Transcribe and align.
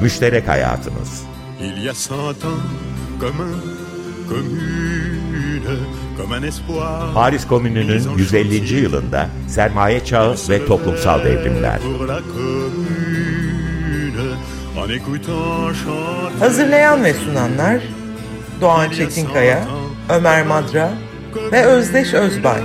Müşterek 0.00 0.48
Hayatımız 0.48 1.22
Il 1.60 1.84
y 1.84 1.90
a 1.90 1.94
cent 1.94 2.44
ans, 2.44 2.60
comme 3.20 3.40
un, 3.40 3.60
commune, 4.28 5.78
comme 6.18 6.36
un 6.38 6.42
espoir. 6.42 7.14
Paris 7.14 7.46
Komünü'nün 7.46 8.16
150. 8.16 8.74
yılında 8.80 9.28
sermaye 9.48 10.04
çağı 10.04 10.36
ve 10.48 10.66
toplumsal 10.66 11.24
devrimler. 11.24 11.80
Hazırlayan 16.40 17.04
ve 17.04 17.14
sunanlar 17.14 17.80
Doğan 18.60 18.90
Çetinkaya, 18.90 19.68
Ömer 20.08 20.46
Madra 20.46 20.90
ve 21.52 21.64
Özdeş 21.64 22.14
Özbay. 22.14 22.60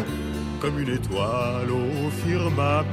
comme 0.62 0.80
une 0.84 0.94
étoile 0.94 1.72
au 1.72 2.10
firmament. 2.24 2.86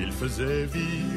Il 0.00 0.12
faisait 0.12 0.66
vivre 0.74 1.15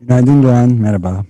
Günaydın 0.00 0.42
Doğan, 0.42 0.72
merhaba. 0.72 1.24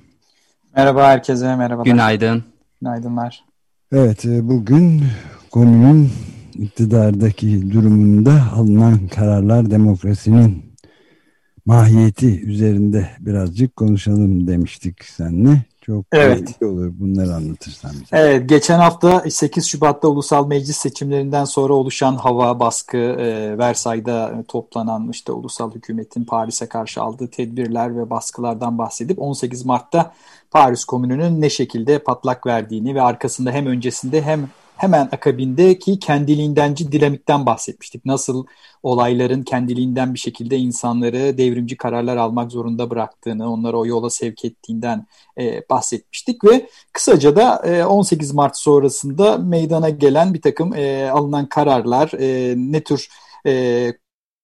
Merhaba 0.76 1.08
herkese, 1.08 1.56
merhabalar. 1.56 1.84
Günaydın. 1.84 2.44
Günaydınlar. 2.80 3.44
Evet, 3.92 4.24
e, 4.24 4.48
bugün 4.48 5.02
komünün 5.50 6.10
iktidardaki 6.54 7.72
durumunda 7.72 8.42
alınan 8.54 9.08
kararlar 9.08 9.70
demokrasinin 9.70 10.74
mahiyeti 11.66 12.40
üzerinde 12.40 13.08
birazcık 13.20 13.76
konuşalım 13.76 14.46
demiştik 14.46 15.04
seninle. 15.04 15.62
Çok 15.88 16.04
Evet. 16.12 16.54
iyi 16.62 16.66
olur 16.66 16.92
bunları 16.98 17.34
anlatırsan 17.34 17.90
bize. 17.92 18.04
Evet, 18.16 18.48
geçen 18.48 18.78
hafta 18.78 19.24
8 19.30 19.66
Şubat'ta 19.66 20.08
ulusal 20.08 20.46
meclis 20.46 20.76
seçimlerinden 20.76 21.44
sonra 21.44 21.72
oluşan 21.72 22.16
hava 22.16 22.60
baskı, 22.60 22.96
e, 22.96 23.58
Versay'da 23.58 24.44
toplanan 24.48 25.08
işte 25.10 25.32
ulusal 25.32 25.74
hükümetin 25.74 26.24
Paris'e 26.24 26.66
karşı 26.68 27.02
aldığı 27.02 27.28
tedbirler 27.28 27.96
ve 27.96 28.10
baskılardan 28.10 28.78
bahsedip 28.78 29.22
18 29.22 29.64
Mart'ta 29.64 30.12
Paris 30.50 30.84
Komünü'nün 30.84 31.40
ne 31.40 31.50
şekilde 31.50 31.98
patlak 31.98 32.46
verdiğini 32.46 32.94
ve 32.94 33.02
arkasında 33.02 33.50
hem 33.50 33.66
öncesinde 33.66 34.22
hem 34.22 34.48
hemen 34.78 35.08
akabindeki 35.12 35.98
kendiliğindenci 35.98 36.92
dinamikten 36.92 37.46
bahsetmiştik. 37.46 38.04
Nasıl 38.04 38.46
olayların 38.82 39.42
kendiliğinden 39.42 40.14
bir 40.14 40.18
şekilde 40.18 40.56
insanları 40.56 41.38
devrimci 41.38 41.76
kararlar 41.76 42.16
almak 42.16 42.52
zorunda 42.52 42.90
bıraktığını, 42.90 43.52
onları 43.52 43.78
o 43.78 43.86
yola 43.86 44.10
sevk 44.10 44.44
ettiğinden 44.44 45.06
e, 45.38 45.62
bahsetmiştik 45.70 46.44
ve 46.44 46.68
kısaca 46.92 47.36
da 47.36 47.62
e, 47.64 47.84
18 47.84 48.32
Mart 48.32 48.56
sonrasında 48.56 49.38
meydana 49.38 49.88
gelen 49.90 50.34
bir 50.34 50.42
takım 50.42 50.74
e, 50.74 51.10
alınan 51.10 51.48
kararlar, 51.48 52.10
e, 52.18 52.54
ne 52.56 52.84
tür 52.84 53.08
e, 53.46 53.92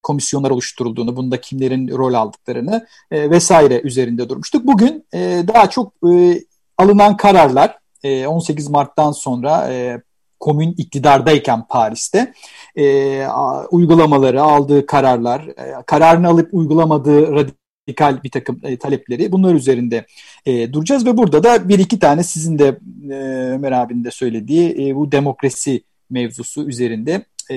komisyonlar 0.02 0.50
oluşturulduğunu, 0.50 1.16
bunda 1.16 1.40
kimlerin 1.40 1.88
rol 1.88 2.14
aldıklarını 2.14 2.86
e, 3.10 3.30
vesaire 3.30 3.80
üzerinde 3.80 4.28
durmuştuk. 4.28 4.66
Bugün 4.66 5.06
e, 5.14 5.44
daha 5.48 5.70
çok 5.70 5.92
e, 6.12 6.44
alınan 6.78 7.16
kararlar 7.16 7.78
e, 8.04 8.26
18 8.26 8.68
Mart'tan 8.68 9.12
sonra 9.12 9.72
e, 9.72 10.02
komün 10.44 10.74
iktidardayken 10.78 11.66
Paris'te 11.68 12.32
e, 12.76 13.26
uygulamaları, 13.70 14.42
aldığı 14.42 14.86
kararlar, 14.86 15.40
e, 15.40 15.82
kararını 15.86 16.28
alıp 16.28 16.54
uygulamadığı 16.54 17.32
radikal 17.32 18.22
bir 18.22 18.30
takım 18.30 18.60
e, 18.62 18.76
talepleri 18.76 19.32
bunlar 19.32 19.54
üzerinde 19.54 20.06
e, 20.46 20.72
duracağız. 20.72 21.06
Ve 21.06 21.16
burada 21.16 21.42
da 21.42 21.68
bir 21.68 21.78
iki 21.78 21.98
tane 21.98 22.22
sizin 22.22 22.58
de 22.58 22.78
e, 23.10 23.14
Ömer 23.54 23.72
abinin 23.72 24.04
de 24.04 24.10
söylediği 24.10 24.88
e, 24.88 24.96
bu 24.96 25.12
demokrasi 25.12 25.82
mevzusu 26.10 26.68
üzerinde 26.68 27.24
e, 27.50 27.56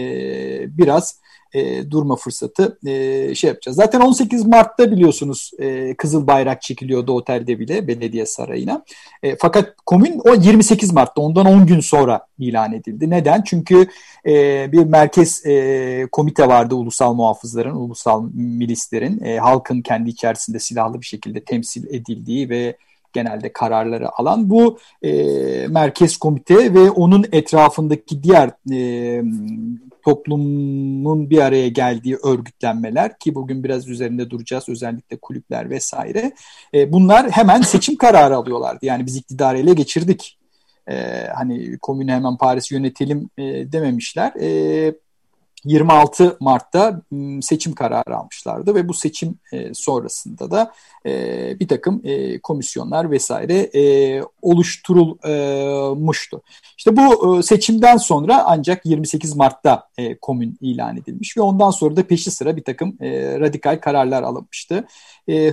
biraz 0.78 1.20
e, 1.53 1.92
durma 1.92 2.16
fırsatı 2.16 2.80
e, 2.86 3.36
şey 3.36 3.47
yapacağız. 3.47 3.75
Zaten 3.75 4.00
18 4.00 4.46
Mart'ta 4.46 4.91
biliyorsunuz 4.91 5.52
e, 5.59 5.96
Kızıl 5.96 6.28
Bayrak 6.28 6.62
çekiliyordu 6.62 7.13
otelde 7.13 7.59
bile 7.59 7.88
belediye 7.88 8.25
sarayına. 8.25 8.84
E, 9.24 9.35
fakat 9.35 9.75
komün 9.85 10.22
o 10.24 10.34
28 10.34 10.94
Mart'ta 10.94 11.22
ondan 11.22 11.46
10 11.46 11.66
gün 11.66 11.80
sonra 11.80 12.25
ilan 12.40 12.74
edildi. 12.74 13.09
Neden? 13.09 13.41
Çünkü 13.41 13.88
e, 14.25 14.72
bir 14.72 14.85
merkez 14.85 15.46
e, 15.46 16.08
komite 16.12 16.47
vardı 16.47 16.75
ulusal 16.75 17.13
muhafızların, 17.13 17.75
ulusal 17.75 18.24
milislerin, 18.34 19.24
e, 19.24 19.38
halkın 19.38 19.81
kendi 19.81 20.09
içerisinde 20.09 20.59
silahlı 20.59 21.02
bir 21.02 21.06
şekilde 21.06 21.40
temsil 21.40 21.94
edildiği 21.94 22.50
ve 22.50 22.78
genelde 23.14 23.53
kararları 23.53 24.19
alan 24.19 24.50
bu 24.50 24.79
e, 25.02 25.12
merkez 25.68 26.18
komite 26.18 26.74
ve 26.74 26.91
onun 26.91 27.25
etrafındaki 27.31 28.24
diğer 28.24 28.50
e, 28.72 29.24
toplumun 30.07 31.29
bir 31.29 31.38
araya 31.38 31.68
geldiği 31.68 32.18
örgütlenmeler 32.23 33.19
ki 33.19 33.35
bugün 33.35 33.63
biraz 33.63 33.88
üzerinde 33.88 34.29
duracağız 34.29 34.69
özellikle 34.69 35.18
kulüpler 35.18 35.69
vesaire. 35.69 36.31
E, 36.73 36.91
bunlar 36.94 37.31
hemen 37.31 37.62
seçim 37.62 37.95
kararı 37.97 38.35
alıyorlardı. 38.35 38.85
Yani 38.85 39.06
biz 39.06 39.16
iktidarı 39.16 39.57
ele 39.57 39.73
geçirdik. 39.73 40.40
E, 40.90 41.28
hani 41.35 41.78
komünü 41.78 42.12
hemen 42.12 42.38
Paris 42.38 42.72
yönetelim 42.72 43.29
e, 43.38 43.44
dememişler. 43.72 44.34
E, 44.41 44.94
26 45.66 46.38
Mart'ta 46.40 47.01
m, 47.12 47.41
seçim 47.41 47.73
kararı 47.73 48.18
almışlardı 48.18 48.75
ve 48.75 48.88
bu 48.88 48.94
seçim 48.94 49.35
e, 49.53 49.73
sonrasında 49.73 50.51
da 50.51 50.72
e, 51.06 51.59
bir 51.59 51.68
takım 51.68 52.01
komisyonlar 52.44 53.12
vesaire 53.12 53.72
oluşturulmuştu. 54.41 56.41
İşte 56.78 56.97
bu 56.97 57.44
seçimden 57.44 57.97
sonra 57.97 58.44
ancak 58.46 58.85
28 58.85 59.35
Mart'ta 59.35 59.90
komün 60.22 60.57
ilan 60.62 60.97
edilmiş 60.97 61.38
ve 61.38 61.41
ondan 61.41 61.72
sonra 61.72 61.96
da 61.96 62.07
peşi 62.07 62.31
sıra 62.31 62.56
bir 62.56 62.63
takım 62.63 62.97
radikal 63.40 63.79
kararlar 63.79 64.23
alınmıştı. 64.23 64.88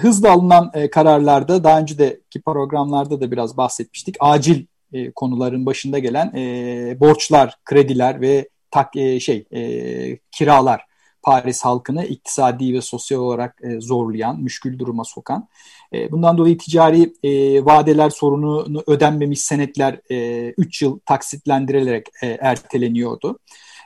Hızla 0.01 0.33
alınan 0.33 0.73
kararlarda 0.93 1.65
daha 1.65 1.81
önceki 1.81 2.43
programlarda 2.47 3.21
da 3.21 3.31
biraz 3.31 3.57
bahsetmiştik. 3.57 4.17
Acil 4.21 4.67
konuların 5.15 5.67
başında 5.67 5.99
gelen 5.99 6.33
borçlar, 7.01 7.59
krediler 7.65 8.21
ve 8.21 8.49
tak, 8.75 8.97
e, 8.97 9.21
şey 9.21 9.47
e, 9.53 9.63
kiralar 10.31 10.85
Paris 11.23 11.65
halkını 11.65 12.05
iktisadi 12.05 12.75
ve 12.75 12.81
sosyal 12.81 13.21
olarak 13.21 13.61
e, 13.63 13.81
zorlayan, 13.81 14.41
müşkül 14.41 14.79
duruma 14.79 15.05
sokan. 15.05 15.49
E, 15.93 16.13
bundan 16.13 16.39
dolayı 16.39 16.59
ticari 16.59 17.13
e, 17.23 17.65
vadeler 17.65 18.11
sorununu 18.11 18.83
ödenmemiş 18.87 19.41
senetler 19.43 20.01
3 20.59 20.83
yıl 20.83 20.99
taksitlendirilerek 20.99 22.07
e, 22.23 22.27
erteleniyordu. 22.27 23.39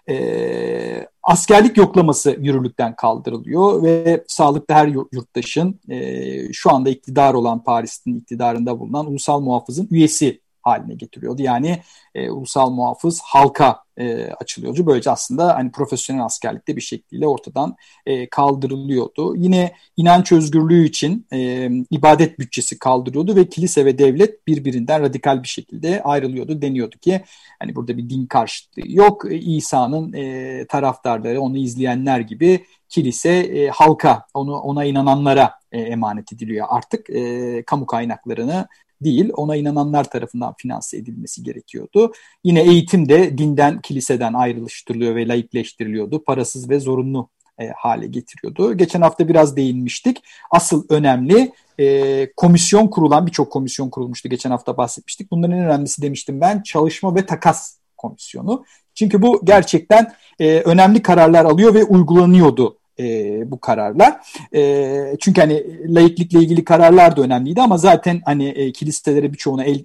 E, 0.09 1.07
askerlik 1.23 1.77
yoklaması 1.77 2.37
yürürlükten 2.41 2.97
kaldırılıyor 2.97 3.83
ve 3.83 4.25
sağlıklı 4.29 4.75
her 4.75 4.87
yurttaşın 5.13 5.81
e, 5.89 6.53
şu 6.53 6.71
anda 6.75 6.91
iktidar 6.91 7.35
olan 7.35 7.65
Paris'in 7.65 8.17
iktidarında 8.17 8.81
bulunan 8.81 9.07
ulusal 9.07 9.41
muhafızın 9.41 9.89
üyesi 9.91 10.41
haline 10.63 10.95
getiriyordu. 10.95 11.43
Yani 11.43 11.83
e, 12.15 12.31
ulusal 12.31 12.71
muhafız 12.71 13.21
halka 13.25 13.83
e, 13.99 14.25
açılıyordu. 14.41 14.87
Böylece 14.87 15.11
aslında 15.11 15.55
hani 15.55 15.73
profesyonel 15.73 16.25
askerlikte 16.25 16.77
bir 16.77 16.81
şekilde 16.81 17.27
ortadan 17.27 17.77
e, 18.07 18.29
kaldırılıyordu. 18.29 19.37
Yine 19.37 19.73
inanç 19.97 20.33
özgürlüğü 20.33 20.85
için 20.87 21.27
e, 21.33 21.71
ibadet 21.91 22.39
bütçesi 22.39 22.79
kaldırıyordu 22.79 23.37
ve 23.37 23.49
kilise 23.49 23.85
ve 23.85 23.99
devlet 23.99 24.47
birbirinden 24.47 25.03
radikal 25.03 25.43
bir 25.43 25.49
şekilde 25.49 26.03
ayrılıyordu. 26.03 26.63
Deniyordu 26.63 26.99
ki 26.99 27.25
hani 27.59 27.77
burada 27.77 27.97
bir 27.97 28.11
din 28.11 28.27
karşıtlığı 28.27 28.83
yok. 28.87 29.25
İsa'nın 29.31 30.13
e, 30.13 30.67
taraftarları, 30.67 31.41
onu 31.41 31.57
izleyenler 31.57 32.21
gibi 32.21 32.65
kilise 32.89 33.31
e, 33.31 33.69
halka, 33.69 34.27
onu 34.35 34.57
ona 34.59 34.85
inananlara 34.85 35.55
e, 35.73 35.81
emanet 35.81 36.33
ediliyor 36.33 36.67
artık. 36.71 37.11
E, 37.11 37.63
kamu 37.67 37.87
kaynaklarını 37.87 38.69
değil, 39.03 39.31
ona 39.37 39.57
inananlar 39.57 40.11
tarafından 40.11 40.55
finanse 40.59 40.97
edilmesi 40.97 41.43
gerekiyordu. 41.43 42.13
Yine 42.45 42.63
eğitim 42.63 43.09
de 43.09 43.39
dinden, 43.39 43.81
kiliseden 43.81 44.33
ayrılıştırılıyor 44.35 45.15
ve 45.15 45.29
laikleştiriliyordu. 45.29 46.25
Parasız 46.25 46.71
ve 46.71 46.81
zorunlu 46.81 47.29
e, 47.61 47.69
hale 47.77 48.07
getiriyordu. 48.07 48.77
Geçen 48.77 49.01
hafta 49.01 49.29
biraz 49.29 49.57
değinmiştik. 49.57 50.23
Asıl 50.51 50.87
önemli 50.89 51.53
e, 51.79 52.29
komisyon 52.37 52.87
kurulan, 52.87 53.27
birçok 53.27 53.53
komisyon 53.53 53.91
kurulmuştu. 53.91 54.29
Geçen 54.29 54.51
hafta 54.51 54.77
bahsetmiştik. 54.77 55.31
Bunların 55.31 55.57
en 55.57 55.65
önemlisi 55.65 56.03
demiştim 56.03 56.41
ben, 56.41 56.63
çalışma 56.63 57.15
ve 57.15 57.27
takas 57.27 57.79
komisyonu. 57.97 58.65
Çünkü 58.95 59.23
bu 59.23 59.41
gerçekten 59.45 60.13
e, 60.41 60.61
önemli 60.61 61.03
kararlar 61.03 61.45
alıyor 61.45 61.75
ve 61.75 61.85
uygulanıyordu 61.85 62.78
e, 63.01 63.51
bu 63.51 63.61
kararlar. 63.61 64.21
E, 64.55 65.17
çünkü 65.21 65.41
hani 65.41 65.65
laiklikle 65.95 66.39
ilgili 66.39 66.65
kararlar 66.65 67.17
da 67.17 67.23
önemliydi 67.23 67.63
ama 67.63 67.79
zaten 67.79 68.21
hani 68.25 68.49
e, 68.49 68.73
kiliselere 68.73 69.33
birçoğuna 69.33 69.65
el, 69.65 69.85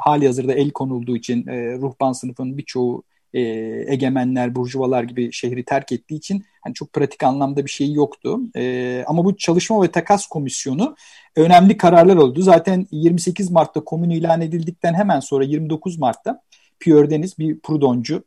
hali 0.00 0.26
hazırda 0.26 0.52
el 0.54 0.70
konulduğu 0.70 1.16
için 1.16 1.46
e, 1.46 1.78
ruhban 1.78 2.12
sınıfının 2.12 2.58
birçoğu 2.58 3.02
e, 3.34 3.40
egemenler, 3.88 4.54
burjuvalar 4.54 5.02
gibi 5.02 5.32
şehri 5.32 5.64
terk 5.64 5.92
ettiği 5.92 6.14
için 6.14 6.44
hani 6.60 6.74
çok 6.74 6.92
pratik 6.92 7.22
anlamda 7.22 7.64
bir 7.64 7.70
şey 7.70 7.92
yoktu. 7.92 8.40
E, 8.56 9.04
ama 9.06 9.24
bu 9.24 9.36
çalışma 9.36 9.82
ve 9.82 9.90
takas 9.90 10.26
komisyonu 10.26 10.96
önemli 11.36 11.76
kararlar 11.76 12.16
oldu. 12.16 12.42
Zaten 12.42 12.86
28 12.90 13.50
Mart'ta 13.50 13.84
komün 13.84 14.10
ilan 14.10 14.40
edildikten 14.40 14.94
hemen 14.94 15.20
sonra 15.20 15.44
29 15.44 15.98
Mart'ta 15.98 16.42
Pierre 16.80 17.10
Deniz 17.10 17.38
bir 17.38 17.60
Proudhoncu 17.60 18.24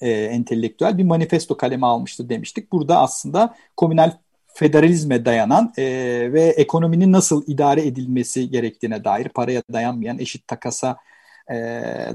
e, 0.00 0.10
entelektüel 0.10 0.98
bir 0.98 1.04
manifesto 1.04 1.56
kaleme 1.56 1.86
almıştı 1.86 2.28
demiştik. 2.28 2.72
Burada 2.72 2.98
aslında 2.98 3.54
komünel 3.76 4.12
federalizme 4.54 5.24
dayanan 5.24 5.72
e, 5.78 5.84
ve 6.32 6.42
ekonominin 6.42 7.12
nasıl 7.12 7.44
idare 7.46 7.86
edilmesi 7.86 8.50
gerektiğine 8.50 9.04
dair 9.04 9.28
paraya 9.28 9.62
dayanmayan 9.72 10.18
eşit 10.18 10.48
takasa 10.48 10.96
e, 11.50 11.54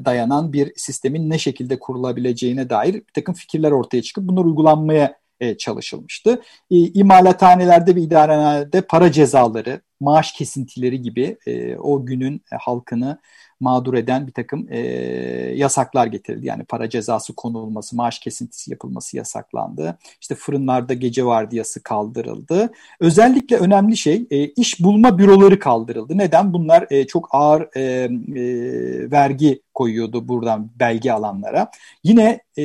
dayanan 0.05 0.53
bir 0.53 0.73
sistemin 0.75 1.29
ne 1.29 1.39
şekilde 1.39 1.79
kurulabileceğine 1.79 2.69
dair 2.69 2.93
bir 2.93 3.13
takım 3.13 3.35
fikirler 3.35 3.71
ortaya 3.71 4.01
çıkıp 4.01 4.23
bunlar 4.27 4.45
uygulanmaya 4.45 5.21
e, 5.39 5.57
çalışılmıştı. 5.57 6.41
E, 6.71 6.75
imalathanelerde 6.75 7.95
ve 7.95 8.01
idarehanelerde 8.01 8.81
para 8.81 9.11
cezaları, 9.11 9.81
maaş 9.99 10.33
kesintileri 10.33 11.01
gibi 11.01 11.37
e, 11.47 11.77
o 11.77 12.05
günün 12.05 12.41
halkını 12.59 13.19
mağdur 13.61 13.93
eden 13.93 14.27
bir 14.27 14.31
takım 14.31 14.67
e, 14.69 14.79
yasaklar 15.55 16.07
getirildi. 16.07 16.47
Yani 16.47 16.63
para 16.63 16.89
cezası 16.89 17.33
konulması, 17.33 17.95
maaş 17.95 18.19
kesintisi 18.19 18.71
yapılması 18.71 19.17
yasaklandı. 19.17 19.97
İşte 20.21 20.35
fırınlarda 20.35 20.93
gece 20.93 21.25
vardiyası 21.25 21.83
kaldırıldı. 21.83 22.71
Özellikle 22.99 23.57
önemli 23.57 23.97
şey 23.97 24.25
e, 24.31 24.45
iş 24.45 24.83
bulma 24.83 25.17
büroları 25.17 25.59
kaldırıldı. 25.59 26.17
Neden? 26.17 26.53
Bunlar 26.53 26.87
e, 26.89 27.07
çok 27.07 27.27
ağır 27.31 27.69
e, 27.75 27.81
e, 27.81 29.11
vergi 29.11 29.61
koyuyordu 29.73 30.27
buradan 30.27 30.69
belge 30.79 31.11
alanlara. 31.11 31.71
Yine 32.03 32.39
e, 32.57 32.63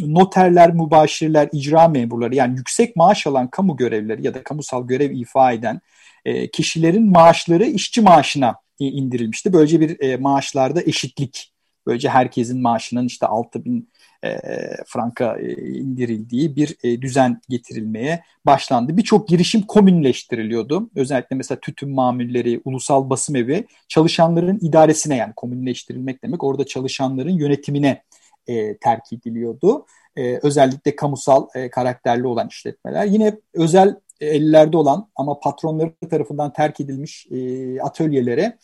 noterler, 0.00 0.74
mübaşirler, 0.74 1.48
icra 1.52 1.88
memurları 1.88 2.34
yani 2.34 2.56
yüksek 2.56 2.96
maaş 2.96 3.26
alan 3.26 3.48
kamu 3.48 3.76
görevlileri 3.76 4.26
ya 4.26 4.34
da 4.34 4.42
kamusal 4.42 4.86
görev 4.86 5.10
ifa 5.10 5.52
eden 5.52 5.80
e, 6.24 6.50
kişilerin 6.50 7.10
maaşları 7.10 7.64
işçi 7.64 8.00
maaşına 8.00 8.61
indirilmişti. 8.78 9.52
Böylece 9.52 9.80
bir 9.80 10.00
e, 10.00 10.16
maaşlarda 10.16 10.82
eşitlik, 10.82 11.52
böylece 11.86 12.08
herkesin 12.08 12.62
maaşının 12.62 13.06
işte 13.06 13.26
6 13.26 13.64
bin 13.64 13.92
e, 14.24 14.38
franka 14.86 15.36
e, 15.38 15.52
indirildiği 15.54 16.56
bir 16.56 16.76
e, 16.82 17.02
düzen 17.02 17.40
getirilmeye 17.48 18.22
başlandı. 18.46 18.96
Birçok 18.96 19.28
girişim 19.28 19.62
komünleştiriliyordu. 19.62 20.90
Özellikle 20.96 21.36
mesela 21.36 21.60
tütün 21.60 21.90
mamulleri, 21.90 22.60
ulusal 22.64 23.10
basım 23.10 23.36
evi 23.36 23.66
çalışanların 23.88 24.58
idaresine 24.62 25.16
yani 25.16 25.32
komünleştirilmek 25.36 26.22
demek 26.22 26.44
orada 26.44 26.66
çalışanların 26.66 27.38
yönetimine 27.38 28.02
e, 28.46 28.76
terk 28.76 29.12
ediliyordu. 29.12 29.86
E, 30.16 30.38
özellikle 30.42 30.96
kamusal 30.96 31.46
e, 31.54 31.70
karakterli 31.70 32.26
olan 32.26 32.48
işletmeler. 32.48 33.04
Yine 33.04 33.36
özel 33.54 33.96
ellerde 34.26 34.76
olan 34.76 35.08
ama 35.16 35.40
patronları 35.40 35.92
tarafından 36.10 36.52
terk 36.52 36.80
edilmiş 36.80 37.26
e, 37.30 37.80
atölyelere 37.80 38.58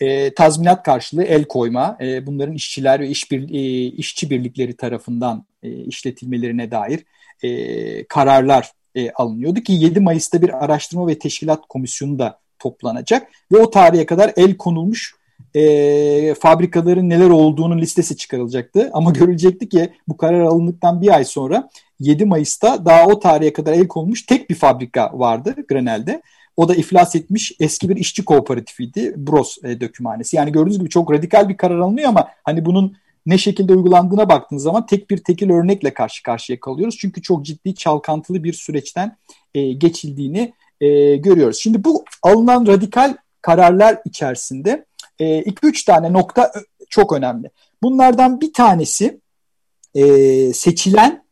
e, 0.00 0.34
tazminat 0.34 0.82
karşılığı 0.82 1.24
el 1.24 1.44
koyma, 1.44 1.98
e, 2.00 2.26
bunların 2.26 2.54
işçiler 2.54 3.00
ve 3.00 3.08
iş 3.08 3.32
e, 3.32 3.36
işçi 3.86 4.30
birlikleri 4.30 4.76
tarafından 4.76 5.46
e, 5.62 5.70
işletilmelerine 5.70 6.70
dair 6.70 7.04
e, 7.42 8.04
kararlar 8.04 8.72
e, 8.94 9.10
alınıyordu 9.10 9.60
ki 9.60 9.72
7 9.72 10.00
Mayıs'ta 10.00 10.42
bir 10.42 10.64
araştırma 10.64 11.06
ve 11.06 11.18
teşkilat 11.18 11.60
komisyonu 11.68 12.18
da 12.18 12.38
toplanacak 12.58 13.28
ve 13.52 13.56
o 13.58 13.70
tarihe 13.70 14.06
kadar 14.06 14.32
el 14.36 14.56
konulmuş 14.56 15.14
e, 15.54 16.34
fabrikaların 16.34 17.10
neler 17.10 17.30
olduğunun 17.30 17.78
listesi 17.78 18.16
çıkarılacaktı. 18.16 18.90
Ama 18.92 19.10
görülecekti 19.14 19.68
ki 19.68 19.92
bu 20.08 20.16
karar 20.16 20.40
alındıktan 20.40 21.00
bir 21.00 21.14
ay 21.14 21.24
sonra 21.24 21.68
7 22.00 22.24
Mayıs'ta 22.24 22.84
daha 22.84 23.06
o 23.06 23.20
tarihe 23.20 23.52
kadar 23.52 23.72
el 23.72 23.88
konmuş 23.88 24.22
tek 24.22 24.50
bir 24.50 24.54
fabrika 24.54 25.10
vardı 25.14 25.54
Grenel'de. 25.68 26.22
O 26.56 26.68
da 26.68 26.74
iflas 26.74 27.16
etmiş 27.16 27.52
eski 27.60 27.88
bir 27.88 27.96
işçi 27.96 28.24
kooperatifiydi. 28.24 29.14
Bros 29.16 29.58
e, 29.64 29.80
dökümhanesi. 29.80 30.36
Yani 30.36 30.52
gördüğünüz 30.52 30.78
gibi 30.78 30.88
çok 30.88 31.12
radikal 31.12 31.48
bir 31.48 31.56
karar 31.56 31.78
alınıyor 31.78 32.08
ama 32.08 32.28
hani 32.44 32.64
bunun 32.64 32.96
ne 33.26 33.38
şekilde 33.38 33.72
uygulandığına 33.72 34.28
baktığınız 34.28 34.62
zaman 34.62 34.86
tek 34.86 35.10
bir 35.10 35.18
tekil 35.18 35.50
örnekle 35.50 35.94
karşı 35.94 36.22
karşıya 36.22 36.60
kalıyoruz. 36.60 36.96
Çünkü 36.98 37.22
çok 37.22 37.44
ciddi 37.44 37.74
çalkantılı 37.74 38.44
bir 38.44 38.52
süreçten 38.52 39.16
e, 39.54 39.72
geçildiğini 39.72 40.52
e, 40.80 41.16
görüyoruz. 41.16 41.58
Şimdi 41.62 41.84
bu 41.84 42.04
alınan 42.22 42.66
radikal 42.66 43.16
kararlar 43.40 43.98
içerisinde 44.04 44.84
2-3 45.20 45.82
e, 45.82 45.84
tane 45.86 46.12
nokta 46.12 46.52
çok 46.88 47.12
önemli. 47.12 47.50
Bunlardan 47.82 48.40
bir 48.40 48.52
tanesi 48.52 49.20
e, 49.94 50.04
seçilen 50.52 51.23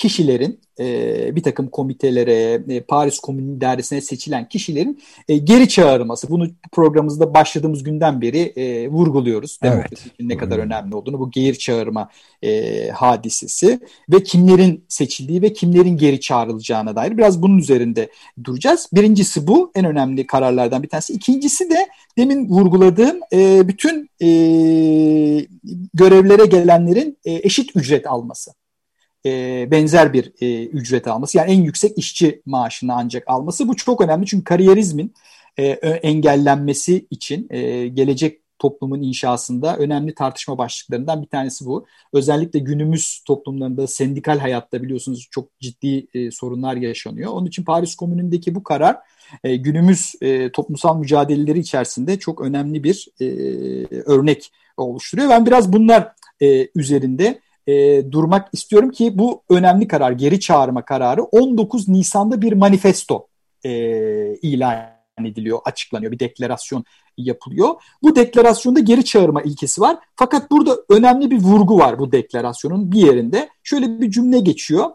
kişilerin 0.00 0.60
e, 0.78 1.36
bir 1.36 1.42
takım 1.42 1.68
komitelere, 1.68 2.62
e, 2.68 2.80
Paris 2.80 3.18
Komünü 3.18 3.56
İdaresi'ne 3.56 4.00
seçilen 4.00 4.48
kişilerin 4.48 5.02
e, 5.28 5.38
geri 5.38 5.68
çağırılması. 5.68 6.30
Bunu 6.30 6.48
programımızda 6.72 7.34
başladığımız 7.34 7.82
günden 7.82 8.20
beri 8.20 8.52
e, 8.56 8.88
vurguluyoruz. 8.88 9.58
Evet. 9.62 9.86
ne 10.20 10.36
kadar 10.36 10.58
önemli 10.58 10.94
olduğunu 10.94 11.20
bu 11.20 11.30
geri 11.30 11.58
çağırma 11.58 12.10
e, 12.42 12.88
hadisesi 12.88 13.80
ve 14.10 14.22
kimlerin 14.22 14.84
seçildiği 14.88 15.42
ve 15.42 15.52
kimlerin 15.52 15.96
geri 15.96 16.20
çağrılacağına 16.20 16.96
dair 16.96 17.18
biraz 17.18 17.42
bunun 17.42 17.58
üzerinde 17.58 18.10
duracağız. 18.44 18.88
Birincisi 18.92 19.46
bu 19.46 19.72
en 19.74 19.84
önemli 19.84 20.26
kararlardan 20.26 20.82
bir 20.82 20.88
tanesi. 20.88 21.12
İkincisi 21.12 21.70
de 21.70 21.88
demin 22.18 22.48
vurguladığım 22.48 23.20
e, 23.32 23.68
bütün 23.68 24.10
e, 24.22 24.26
görevlere 25.94 26.46
gelenlerin 26.46 27.18
e, 27.24 27.32
eşit 27.32 27.76
ücret 27.76 28.06
alması 28.06 28.59
e, 29.26 29.68
benzer 29.70 30.12
bir 30.12 30.32
e, 30.40 30.66
ücret 30.66 31.06
alması. 31.08 31.38
Yani 31.38 31.50
en 31.50 31.62
yüksek 31.62 31.98
işçi 31.98 32.42
maaşını 32.46 32.94
ancak 32.94 33.24
alması. 33.26 33.68
Bu 33.68 33.76
çok 33.76 34.00
önemli 34.00 34.26
çünkü 34.26 34.44
kariyerizmin 34.44 35.14
e, 35.56 35.64
engellenmesi 36.02 37.06
için 37.10 37.46
e, 37.50 37.88
gelecek 37.88 38.40
toplumun 38.60 39.02
inşasında 39.02 39.76
önemli 39.76 40.14
tartışma 40.14 40.58
başlıklarından 40.58 41.22
bir 41.22 41.26
tanesi 41.26 41.66
bu. 41.66 41.86
Özellikle 42.12 42.58
günümüz 42.58 43.22
toplumlarında 43.26 43.86
sendikal 43.86 44.38
hayatta 44.38 44.82
biliyorsunuz 44.82 45.28
çok 45.30 45.60
ciddi 45.60 46.06
e, 46.14 46.30
sorunlar 46.30 46.76
yaşanıyor. 46.76 47.32
Onun 47.32 47.46
için 47.46 47.64
Paris 47.64 47.94
Komünü'ndeki 47.94 48.54
bu 48.54 48.62
karar 48.62 48.96
e, 49.44 49.56
günümüz 49.56 50.14
e, 50.20 50.52
toplumsal 50.52 50.98
mücadeleleri 50.98 51.58
içerisinde 51.58 52.18
çok 52.18 52.40
önemli 52.40 52.84
bir 52.84 53.08
e, 53.20 53.26
örnek 54.06 54.52
oluşturuyor. 54.76 55.28
Ben 55.28 55.46
biraz 55.46 55.72
bunlar 55.72 56.12
e, 56.42 56.68
üzerinde 56.74 57.40
e, 57.66 58.04
durmak 58.12 58.48
istiyorum 58.52 58.90
ki 58.90 59.18
bu 59.18 59.42
önemli 59.50 59.88
karar, 59.88 60.12
geri 60.12 60.40
çağırma 60.40 60.84
kararı 60.84 61.22
19 61.22 61.88
Nisan'da 61.88 62.42
bir 62.42 62.52
manifesto 62.52 63.26
e, 63.64 63.70
ilan 64.34 65.00
ediliyor, 65.24 65.58
açıklanıyor, 65.64 66.12
bir 66.12 66.18
deklarasyon 66.18 66.84
yapılıyor. 67.16 67.68
Bu 68.02 68.16
deklarasyonda 68.16 68.80
geri 68.80 69.04
çağırma 69.04 69.42
ilkesi 69.42 69.80
var. 69.80 69.98
Fakat 70.16 70.50
burada 70.50 70.76
önemli 70.88 71.30
bir 71.30 71.38
vurgu 71.38 71.78
var 71.78 71.98
bu 71.98 72.12
deklarasyonun 72.12 72.92
bir 72.92 73.00
yerinde. 73.00 73.48
Şöyle 73.62 74.00
bir 74.00 74.10
cümle 74.10 74.40
geçiyor. 74.40 74.90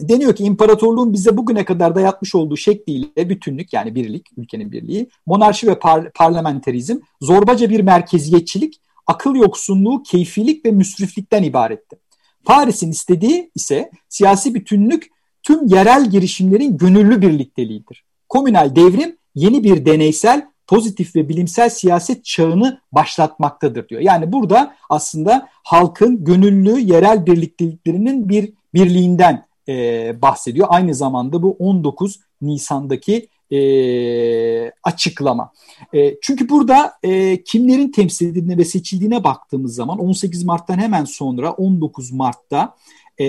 Deniyor 0.00 0.36
ki 0.36 0.44
imparatorluğun 0.44 1.12
bize 1.12 1.36
bugüne 1.36 1.64
kadar 1.64 1.94
dayatmış 1.94 2.34
olduğu 2.34 2.56
şekliyle 2.56 3.28
bütünlük 3.28 3.72
yani 3.72 3.94
birlik, 3.94 4.26
ülkenin 4.36 4.72
birliği, 4.72 5.08
monarşi 5.26 5.66
ve 5.66 5.78
par 5.78 6.12
parlamenterizm, 6.12 6.98
zorbaca 7.20 7.70
bir 7.70 7.80
merkeziyetçilik 7.80 8.80
akıl 9.06 9.34
yoksunluğu, 9.34 10.02
keyfilik 10.02 10.66
ve 10.66 10.70
müsriflikten 10.70 11.42
ibaretti. 11.42 11.98
Paris'in 12.44 12.90
istediği 12.90 13.50
ise 13.54 13.90
siyasi 14.08 14.54
bütünlük 14.54 15.10
tüm 15.42 15.66
yerel 15.66 16.10
girişimlerin 16.10 16.76
gönüllü 16.76 17.22
birlikteliğidir. 17.22 18.04
Komünal 18.28 18.76
devrim 18.76 19.16
yeni 19.34 19.64
bir 19.64 19.86
deneysel, 19.86 20.46
pozitif 20.66 21.16
ve 21.16 21.28
bilimsel 21.28 21.68
siyaset 21.68 22.24
çağını 22.24 22.80
başlatmaktadır 22.92 23.88
diyor. 23.88 24.00
Yani 24.00 24.32
burada 24.32 24.74
aslında 24.90 25.48
halkın 25.50 26.24
gönüllü 26.24 26.78
yerel 26.78 27.26
birlikteliklerinin 27.26 28.28
bir 28.28 28.52
birliğinden 28.74 29.46
e, 29.68 29.74
bahsediyor. 30.22 30.66
Aynı 30.70 30.94
zamanda 30.94 31.42
bu 31.42 31.56
19 31.58 32.20
Nisan'daki 32.40 33.28
e, 33.52 34.72
açıklama. 34.82 35.52
E, 35.94 36.20
çünkü 36.20 36.48
burada 36.48 36.92
e, 37.02 37.42
kimlerin 37.42 37.92
temsil 37.92 38.26
edildiğine 38.26 38.58
ve 38.58 38.64
seçildiğine 38.64 39.24
baktığımız 39.24 39.74
zaman 39.74 39.98
18 39.98 40.44
Mart'tan 40.44 40.78
hemen 40.78 41.04
sonra 41.04 41.52
19 41.52 42.12
Mart'ta 42.12 42.76
e, 43.20 43.26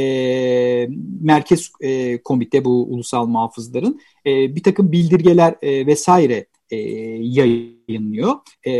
Merkez 1.21 1.71
e, 1.81 2.21
Komite 2.21 2.65
bu 2.65 2.83
ulusal 2.83 3.27
muhafızların 3.27 4.01
e, 4.25 4.55
bir 4.55 4.63
takım 4.63 4.91
bildirgeler 4.91 5.55
e, 5.62 5.88
vesaire 5.88 6.45
e, 6.71 6.77
yayınlıyor 7.21 8.36
e, 8.67 8.74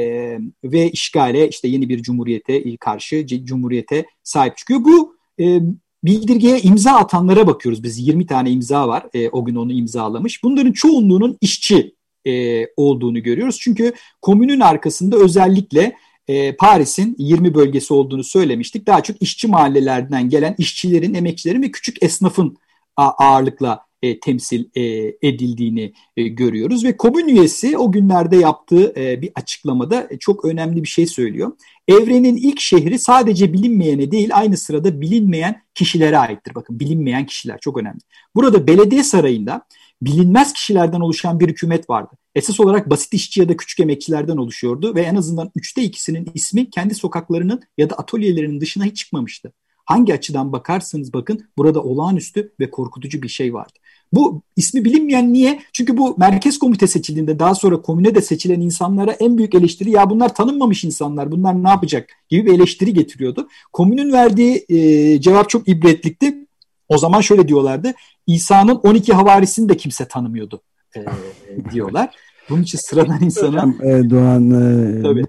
ve 0.63 0.89
işgale 0.89 1.50
işte 1.50 1.67
yeni 1.67 1.89
bir 1.89 2.01
cumhuriyete 2.01 2.77
karşı 2.77 3.27
cumhuriyete 3.27 4.06
sahip 4.24 4.58
çıkıyor. 4.58 4.79
Bu 4.84 5.15
e, 5.39 5.60
bildirgeye 6.04 6.62
imza 6.62 6.92
atanlara 6.92 7.48
bakıyoruz 7.48 7.84
biz. 7.84 8.08
20 8.08 8.25
tane 8.25 8.51
imza 8.51 8.88
var. 8.88 9.06
E, 9.13 9.30
o 9.30 9.46
gün 9.46 9.56
onu 9.56 9.74
imzalamış. 9.74 10.44
Bunların 10.44 10.72
çoğunluğunun 10.72 11.38
işçi 11.42 11.96
e, 12.27 12.66
olduğunu 12.77 13.24
görüyoruz. 13.24 13.58
Çünkü 13.60 13.94
komünün 14.22 14.60
arkasında 14.60 15.18
özellikle 15.18 15.96
e, 16.27 16.56
Paris'in 16.56 17.16
20 17.18 17.56
bölgesi 17.56 17.94
olduğunu 17.94 18.24
söylemiştik. 18.24 18.88
Daha 18.88 19.04
çok 19.04 19.22
işçi 19.22 19.48
mahallelerden 19.48 20.30
gelen 20.30 20.56
işçilerin, 20.58 21.13
emekçilerin 21.13 21.62
ve 21.62 21.72
küçük 21.72 22.04
esnafın 22.04 22.58
ağırlıkla 22.98 23.87
e, 24.01 24.20
temsil 24.20 24.66
e, 24.75 24.82
edildiğini 25.22 25.94
e, 26.18 26.27
görüyoruz 26.27 26.86
ve 26.86 26.98
komün 26.98 27.27
üyesi 27.27 27.77
o 27.77 27.92
günlerde 27.92 28.36
yaptığı 28.36 28.94
e, 28.98 29.22
bir 29.22 29.32
açıklamada 29.36 30.10
çok 30.20 30.46
önemli 30.46 30.84
bir 30.84 30.88
şey 30.88 31.08
söylüyor. 31.08 31.51
Evrenin 31.88 32.36
ilk 32.36 32.60
şehri 32.60 33.00
sadece 33.00 33.54
bilinmeyene 33.54 34.12
değil 34.12 34.30
aynı 34.34 34.58
sırada 34.58 35.01
bilinmeyen 35.01 35.62
kişilere 35.74 36.18
aittir. 36.18 36.56
Bakın 36.56 36.80
bilinmeyen 36.80 37.25
kişiler 37.25 37.60
çok 37.60 37.77
önemli. 37.77 38.00
Burada 38.36 38.68
belediye 38.68 39.04
sarayında 39.04 39.66
bilinmez 40.01 40.54
kişilerden 40.54 41.00
oluşan 41.00 41.39
bir 41.39 41.48
hükümet 41.48 41.89
vardı. 41.89 42.12
Esas 42.36 42.60
olarak 42.60 42.89
basit 42.89 43.13
işçi 43.13 43.39
ya 43.39 43.50
da 43.50 43.58
küçük 43.58 43.80
emekçilerden 43.80 44.38
oluşuyordu 44.38 44.96
ve 44.96 45.01
en 45.01 45.16
azından 45.16 45.51
üçte 45.56 45.84
ikisinin 45.84 46.32
ismi 46.34 46.70
kendi 46.70 46.96
sokaklarının 46.96 47.62
ya 47.77 47.89
da 47.89 47.96
atölyelerinin 47.96 48.62
dışına 48.62 48.86
hiç 48.86 48.98
çıkmamıştı. 48.98 49.54
Hangi 49.86 50.13
açıdan 50.13 50.51
bakarsanız 50.51 51.13
bakın 51.13 51.50
burada 51.58 51.84
olağanüstü 51.84 52.54
ve 52.60 52.72
korkutucu 52.72 53.22
bir 53.22 53.27
şey 53.27 53.54
vardı. 53.54 53.74
Bu 54.14 54.42
ismi 54.56 54.86
bilinmeyen 54.86 55.34
niye? 55.34 55.60
Çünkü 55.74 55.98
bu 55.98 56.16
merkez 56.18 56.60
komite 56.60 56.88
seçildiğinde 56.88 57.40
daha 57.40 57.56
sonra 57.56 57.82
komüne 57.82 58.16
de 58.16 58.22
seçilen 58.22 58.62
insanlara 58.62 59.12
en 59.12 59.38
büyük 59.38 59.56
eleştiri 59.56 59.92
ya 59.92 60.10
bunlar 60.10 60.36
tanınmamış 60.36 60.84
insanlar 60.84 61.32
bunlar 61.32 61.64
ne 61.64 61.70
yapacak 61.70 62.10
gibi 62.30 62.46
bir 62.46 62.54
eleştiri 62.54 62.94
getiriyordu. 62.94 63.48
Komünün 63.74 64.14
verdiği 64.14 64.66
e, 64.70 65.22
cevap 65.22 65.50
çok 65.50 65.68
ibretlikti. 65.68 66.48
O 66.90 66.98
zaman 66.98 67.22
şöyle 67.22 67.48
diyorlardı 67.48 67.94
İsa'nın 68.28 68.76
12 68.76 69.14
havarisini 69.14 69.70
de 69.70 69.78
kimse 69.78 70.08
tanımıyordu 70.08 70.62
e, 70.96 71.06
diyorlar. 71.74 72.16
Bunun 72.50 72.64
için 72.64 72.78
sıradan 72.78 73.24
insanın... 73.24 73.76
e, 73.84 74.10
Doğan 74.10 74.52
e, 74.52 75.02
Tabii. 75.02 75.24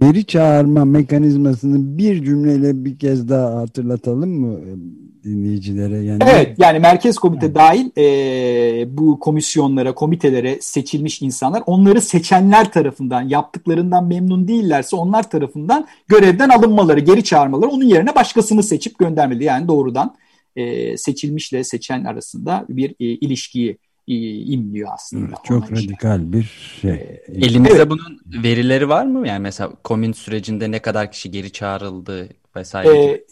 geri 0.00 0.24
çağırma 0.24 0.84
mekanizmasını 0.84 1.98
bir 1.98 2.24
cümleyle 2.24 2.84
bir 2.84 2.98
kez 2.98 3.28
daha 3.28 3.56
hatırlatalım 3.56 4.30
mı 4.30 4.60
dinleyicilere? 5.24 5.96
Yani 5.96 6.22
evet 6.26 6.54
yani 6.58 6.78
merkez 6.78 7.18
komite 7.18 7.46
evet. 7.46 7.54
dahil 7.56 7.90
e, 7.98 8.96
bu 8.98 9.18
komisyonlara, 9.18 9.94
komitelere 9.94 10.58
seçilmiş 10.60 11.22
insanlar 11.22 11.62
onları 11.66 12.00
seçenler 12.00 12.72
tarafından 12.72 13.22
yaptıklarından 13.22 14.04
memnun 14.06 14.48
değillerse 14.48 14.96
onlar 14.96 15.30
tarafından 15.30 15.86
görevden 16.08 16.48
alınmaları, 16.48 17.00
geri 17.00 17.24
çağırmaları 17.24 17.70
onun 17.70 17.84
yerine 17.84 18.14
başkasını 18.14 18.62
seçip 18.62 18.98
göndermeli. 18.98 19.44
Yani 19.44 19.68
doğrudan 19.68 20.16
e, 20.56 20.96
seçilmişle 20.96 21.64
seçen 21.64 22.04
arasında 22.04 22.64
bir 22.68 22.90
e, 22.90 23.04
ilişkiyi 23.04 23.78
e, 24.08 24.14
imliyor 24.34 24.90
aslında. 24.94 25.26
Evet, 25.26 25.38
çok 25.44 25.72
radikal 25.72 26.18
işte. 26.18 26.32
bir 26.32 26.42
şey. 26.80 26.90
E, 26.90 27.22
Elimizde 27.28 27.74
evet. 27.76 27.90
bunun 27.90 28.20
verileri 28.42 28.88
var 28.88 29.06
mı? 29.06 29.28
Yani 29.28 29.42
mesela 29.42 29.72
komün 29.84 30.12
sürecinde 30.12 30.70
ne 30.70 30.78
kadar 30.78 31.12
kişi 31.12 31.30
geri 31.30 31.52
çağrıldı 31.52 32.28
vesaire? 32.56 33.04
E, 33.04 33.24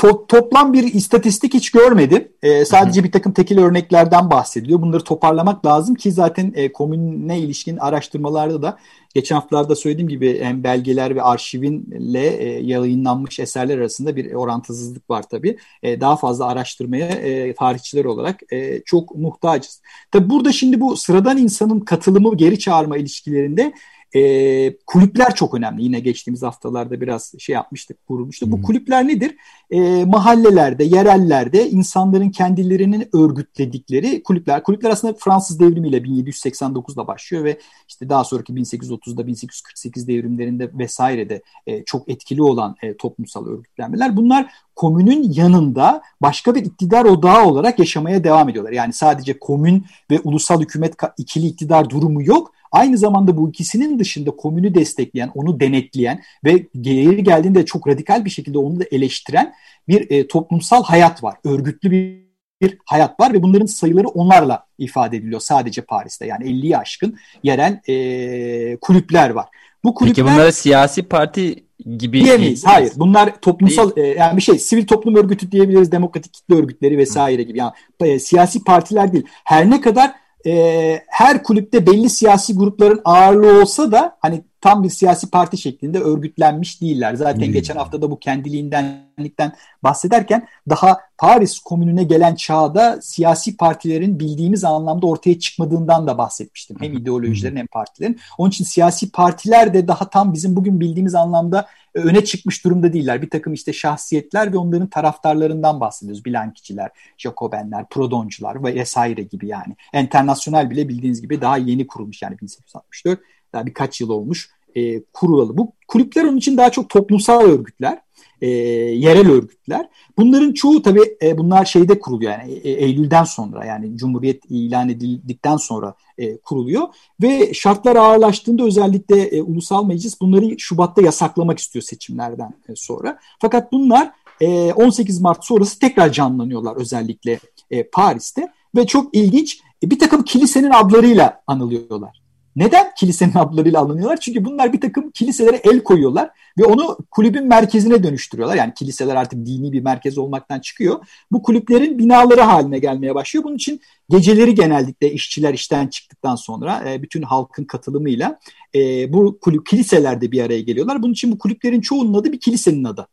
to 0.00 0.26
toplam 0.26 0.72
bir 0.72 0.94
istatistik 0.94 1.54
hiç 1.54 1.70
görmedim. 1.70 2.28
E, 2.42 2.64
sadece 2.64 3.00
Hı-hı. 3.00 3.06
bir 3.06 3.12
takım 3.12 3.32
tekil 3.32 3.58
örneklerden 3.58 4.30
bahsediliyor. 4.30 4.82
Bunları 4.82 5.04
toparlamak 5.04 5.66
lazım 5.66 5.94
ki 5.94 6.12
zaten 6.12 6.52
e, 6.56 6.72
komünne 6.72 7.38
ilişkin 7.38 7.76
araştırmalarda 7.76 8.62
da 8.62 8.78
geçen 9.14 9.34
haftalarda 9.36 9.76
söylediğim 9.76 10.08
gibi 10.08 10.40
hem 10.42 10.64
belgeler 10.64 11.16
ve 11.16 11.22
arşivinle 11.22 12.26
e, 12.26 12.62
yayınlanmış 12.62 13.40
eserler 13.40 13.78
arasında 13.78 14.16
bir 14.16 14.32
orantısızlık 14.32 15.10
var 15.10 15.22
tabii. 15.30 15.58
E, 15.82 16.00
daha 16.00 16.16
fazla 16.16 16.46
araştırmaya 16.46 17.06
e, 17.06 17.54
tarihçiler 17.54 18.04
olarak 18.04 18.52
e, 18.52 18.82
çok 18.82 19.14
muhtacız. 19.16 19.82
Tabii 20.10 20.30
burada 20.30 20.52
şimdi 20.52 20.80
bu 20.80 20.96
sıradan 20.96 21.38
insanın 21.38 21.80
katılımı 21.80 22.36
geri 22.36 22.58
çağırma 22.58 22.96
ilişkilerinde 22.96 23.72
e, 24.14 24.76
kulüpler 24.86 25.34
çok 25.34 25.54
önemli. 25.54 25.84
Yine 25.84 26.00
geçtiğimiz 26.00 26.42
haftalarda 26.42 27.00
biraz 27.00 27.34
şey 27.38 27.54
yapmıştık, 27.54 28.06
kurulmuştuk. 28.06 28.46
Hmm. 28.46 28.52
Bu 28.52 28.62
kulüpler 28.62 29.08
nedir? 29.08 29.36
E, 29.70 30.04
mahallelerde, 30.04 30.84
yerellerde 30.84 31.70
insanların 31.70 32.30
kendilerinin 32.30 33.08
örgütledikleri 33.12 34.22
kulüpler. 34.22 34.62
Kulüpler 34.62 34.90
aslında 34.90 35.14
Fransız 35.18 35.60
devrimiyle 35.60 35.96
1789'da 35.98 37.06
başlıyor 37.06 37.44
ve 37.44 37.58
işte 37.88 38.08
daha 38.08 38.24
sonraki 38.24 38.52
1830'da 38.52 39.26
1848 39.26 40.08
devrimlerinde 40.08 40.70
vesairede 40.78 41.42
e, 41.66 41.84
çok 41.84 42.08
etkili 42.08 42.42
olan 42.42 42.76
e, 42.82 42.96
toplumsal 42.96 43.46
örgütlenmeler. 43.46 44.16
Bunlar 44.16 44.50
komünün 44.76 45.32
yanında 45.32 46.02
başka 46.22 46.54
bir 46.54 46.64
iktidar 46.64 47.04
odağı 47.04 47.44
olarak 47.44 47.78
yaşamaya 47.78 48.24
devam 48.24 48.48
ediyorlar. 48.48 48.72
Yani 48.72 48.92
sadece 48.92 49.38
komün 49.38 49.84
ve 50.10 50.20
ulusal 50.24 50.60
hükümet 50.60 50.94
ikili 51.18 51.46
iktidar 51.46 51.90
durumu 51.90 52.22
yok. 52.22 52.52
Aynı 52.72 52.98
zamanda 52.98 53.36
bu 53.36 53.48
ikisinin 53.48 53.98
dışında 53.98 54.30
komünü 54.30 54.74
destekleyen, 54.74 55.30
onu 55.34 55.60
denetleyen 55.60 56.22
ve 56.44 56.66
geri 56.80 57.24
geldiğinde 57.24 57.66
çok 57.66 57.88
radikal 57.88 58.24
bir 58.24 58.30
şekilde 58.30 58.58
onu 58.58 58.80
da 58.80 58.84
eleştiren 58.90 59.54
bir 59.88 60.10
e, 60.10 60.28
toplumsal 60.28 60.84
hayat 60.84 61.24
var. 61.24 61.36
Örgütlü 61.44 61.90
bir 61.90 62.30
bir 62.62 62.78
hayat 62.86 63.20
var 63.20 63.32
ve 63.32 63.42
bunların 63.42 63.66
sayıları 63.66 64.08
onlarla 64.08 64.66
ifade 64.78 65.16
ediliyor 65.16 65.40
sadece 65.40 65.82
Paris'te. 65.82 66.26
Yani 66.26 66.44
50'yi 66.44 66.78
aşkın 66.78 67.16
yerel 67.42 67.80
e, 67.88 68.76
kulüpler 68.76 69.30
var. 69.30 69.46
Bu 69.84 69.94
kulüpler, 69.94 70.24
Peki 70.24 70.34
bunlara 70.34 70.52
siyasi 70.52 71.02
parti 71.02 71.64
gibi 71.98 72.24
diyemeyiz. 72.24 72.66
Hayır. 72.66 72.92
Bunlar 72.96 73.40
toplumsal 73.40 73.90
e, 73.96 74.06
yani 74.06 74.36
bir 74.36 74.42
şey 74.42 74.58
sivil 74.58 74.86
toplum 74.86 75.16
örgütü 75.16 75.52
diyebiliriz, 75.52 75.92
demokratik 75.92 76.32
kitle 76.34 76.54
örgütleri 76.54 76.98
vesaire 76.98 77.42
gibi. 77.42 77.58
Yani 77.58 77.72
e, 78.00 78.18
siyasi 78.18 78.64
partiler 78.64 79.12
değil. 79.12 79.24
Her 79.44 79.70
ne 79.70 79.80
kadar 79.80 80.12
e, 80.46 81.02
her 81.08 81.42
kulüpte 81.42 81.86
belli 81.86 82.10
siyasi 82.10 82.54
grupların 82.54 83.00
ağırlığı 83.04 83.60
olsa 83.62 83.92
da 83.92 84.16
hani 84.20 84.42
tam 84.60 84.82
bir 84.82 84.90
siyasi 84.90 85.30
parti 85.30 85.58
şeklinde 85.58 86.00
örgütlenmiş 86.00 86.80
değiller. 86.80 87.14
Zaten 87.14 87.46
hmm. 87.46 87.52
geçen 87.52 87.76
hafta 87.76 88.02
da 88.02 88.10
bu 88.10 88.18
kendiliğindenlikten 88.18 89.52
bahsederken 89.82 90.48
daha 90.68 90.98
Paris 91.18 91.58
komününe 91.58 92.02
gelen 92.02 92.34
çağda 92.34 92.98
siyasi 93.02 93.56
partilerin 93.56 94.20
bildiğimiz 94.20 94.64
anlamda 94.64 95.06
ortaya 95.06 95.38
çıkmadığından 95.38 96.06
da 96.06 96.18
bahsetmiştim. 96.18 96.76
Hem 96.80 96.92
ideolojilerin 96.92 97.56
hem 97.56 97.66
partilerin. 97.66 98.18
Onun 98.38 98.50
için 98.50 98.64
siyasi 98.64 99.10
partiler 99.10 99.74
de 99.74 99.88
daha 99.88 100.10
tam 100.10 100.32
bizim 100.32 100.56
bugün 100.56 100.80
bildiğimiz 100.80 101.14
anlamda 101.14 101.66
öne 101.94 102.24
çıkmış 102.24 102.64
durumda 102.64 102.92
değiller. 102.92 103.22
Bir 103.22 103.30
takım 103.30 103.52
işte 103.52 103.72
şahsiyetler 103.72 104.52
ve 104.52 104.56
onların 104.56 104.88
taraftarlarından 104.88 105.80
bahsediyoruz. 105.80 106.24
Bilankiciler, 106.24 106.90
Jacobenler, 107.18 107.88
Prodoncular 107.88 108.64
ve 108.64 108.74
vesaire 108.74 109.22
gibi 109.22 109.46
yani. 109.46 109.76
Enternasyonel 109.92 110.70
bile 110.70 110.88
bildiğiniz 110.88 111.22
gibi 111.22 111.40
daha 111.40 111.56
yeni 111.56 111.86
kurulmuş 111.86 112.22
yani 112.22 112.38
1864 112.38 113.20
daha 113.52 113.66
birkaç 113.66 114.00
yıl 114.00 114.08
olmuş 114.08 114.50
e, 114.74 115.02
kurulalı. 115.02 115.56
Bu 115.56 115.72
kulüpler 115.88 116.24
onun 116.24 116.36
için 116.36 116.56
daha 116.56 116.70
çok 116.70 116.88
toplumsal 116.88 117.40
örgütler, 117.42 117.98
e, 118.40 118.48
yerel 118.48 119.30
örgütler. 119.30 119.88
Bunların 120.18 120.52
çoğu 120.52 120.82
tabii 120.82 121.16
e, 121.22 121.38
bunlar 121.38 121.64
şeyde 121.64 121.98
kuruluyor 121.98 122.32
yani 122.32 122.52
e, 122.52 122.70
Eylül'den 122.70 123.24
sonra 123.24 123.64
yani 123.64 123.96
Cumhuriyet 123.96 124.44
ilan 124.48 124.88
edildikten 124.88 125.56
sonra 125.56 125.94
e, 126.18 126.36
kuruluyor 126.36 126.88
ve 127.22 127.54
şartlar 127.54 127.96
ağırlaştığında 127.96 128.64
özellikle 128.64 129.22
e, 129.22 129.42
Ulusal 129.42 129.84
Meclis 129.84 130.20
bunları 130.20 130.58
Şubat'ta 130.58 131.02
yasaklamak 131.02 131.58
istiyor 131.58 131.82
seçimlerden 131.82 132.54
e, 132.68 132.76
sonra. 132.76 133.18
Fakat 133.38 133.72
bunlar 133.72 134.10
e, 134.40 134.72
18 134.72 135.20
Mart 135.20 135.44
sonrası 135.44 135.78
tekrar 135.78 136.12
canlanıyorlar 136.12 136.76
özellikle 136.76 137.38
e, 137.70 137.82
Paris'te 137.82 138.48
ve 138.76 138.86
çok 138.86 139.16
ilginç 139.16 139.60
e, 139.84 139.90
bir 139.90 139.98
takım 139.98 140.22
kilisenin 140.22 140.70
adlarıyla 140.70 141.42
anılıyorlar. 141.46 142.19
Neden 142.60 142.86
kilisenin 142.96 143.34
adlarıyla 143.34 143.80
alınıyorlar? 143.80 144.20
Çünkü 144.20 144.44
bunlar 144.44 144.72
bir 144.72 144.80
takım 144.80 145.10
kiliselere 145.10 145.56
el 145.56 145.82
koyuyorlar 145.82 146.30
ve 146.58 146.64
onu 146.64 146.98
kulübün 147.10 147.48
merkezine 147.48 148.02
dönüştürüyorlar. 148.02 148.56
Yani 148.56 148.74
kiliseler 148.74 149.16
artık 149.16 149.46
dini 149.46 149.72
bir 149.72 149.80
merkez 149.82 150.18
olmaktan 150.18 150.60
çıkıyor. 150.60 151.06
Bu 151.32 151.42
kulüplerin 151.42 151.98
binaları 151.98 152.40
haline 152.40 152.78
gelmeye 152.78 153.14
başlıyor. 153.14 153.44
Bunun 153.44 153.54
için 153.54 153.80
geceleri 154.10 154.54
genellikle 154.54 155.12
işçiler 155.12 155.54
işten 155.54 155.86
çıktıktan 155.86 156.36
sonra 156.36 156.90
e, 156.90 157.02
bütün 157.02 157.22
halkın 157.22 157.64
katılımıyla 157.64 158.38
e, 158.74 159.12
bu 159.12 159.38
kulüp 159.40 159.66
kiliselerde 159.66 160.32
bir 160.32 160.42
araya 160.42 160.60
geliyorlar. 160.60 161.02
Bunun 161.02 161.12
için 161.12 161.32
bu 161.32 161.38
kulüplerin 161.38 161.80
çoğunun 161.80 162.14
adı 162.14 162.32
bir 162.32 162.40
kilisenin 162.40 162.84
adı. 162.84 163.08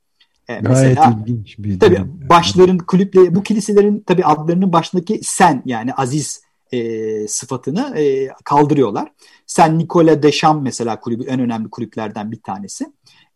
E, 0.50 0.60
mesela 0.62 1.20
ilginç 1.22 1.60
bir 1.60 1.80
tabii 1.80 2.01
başların 2.30 2.77
kulüple 2.77 3.36
bu 3.36 3.44
kiliselerin 3.44 4.04
tabii 4.08 4.25
adlarının 4.25 4.74
başındaki 4.74 5.20
sen 5.24 5.62
yani 5.66 5.94
aziz 5.94 6.47
e, 6.72 7.28
sıfatını 7.28 8.00
e, 8.00 8.30
kaldırıyorlar. 8.44 9.12
Sen 9.46 9.80
Nikola 9.80 10.24
Deschamps 10.24 10.64
mesela 10.64 11.00
kulübü 11.00 11.24
en 11.24 11.40
önemli 11.40 11.70
kulüplerden 11.70 12.32
bir 12.32 12.42
tanesi. 12.42 12.86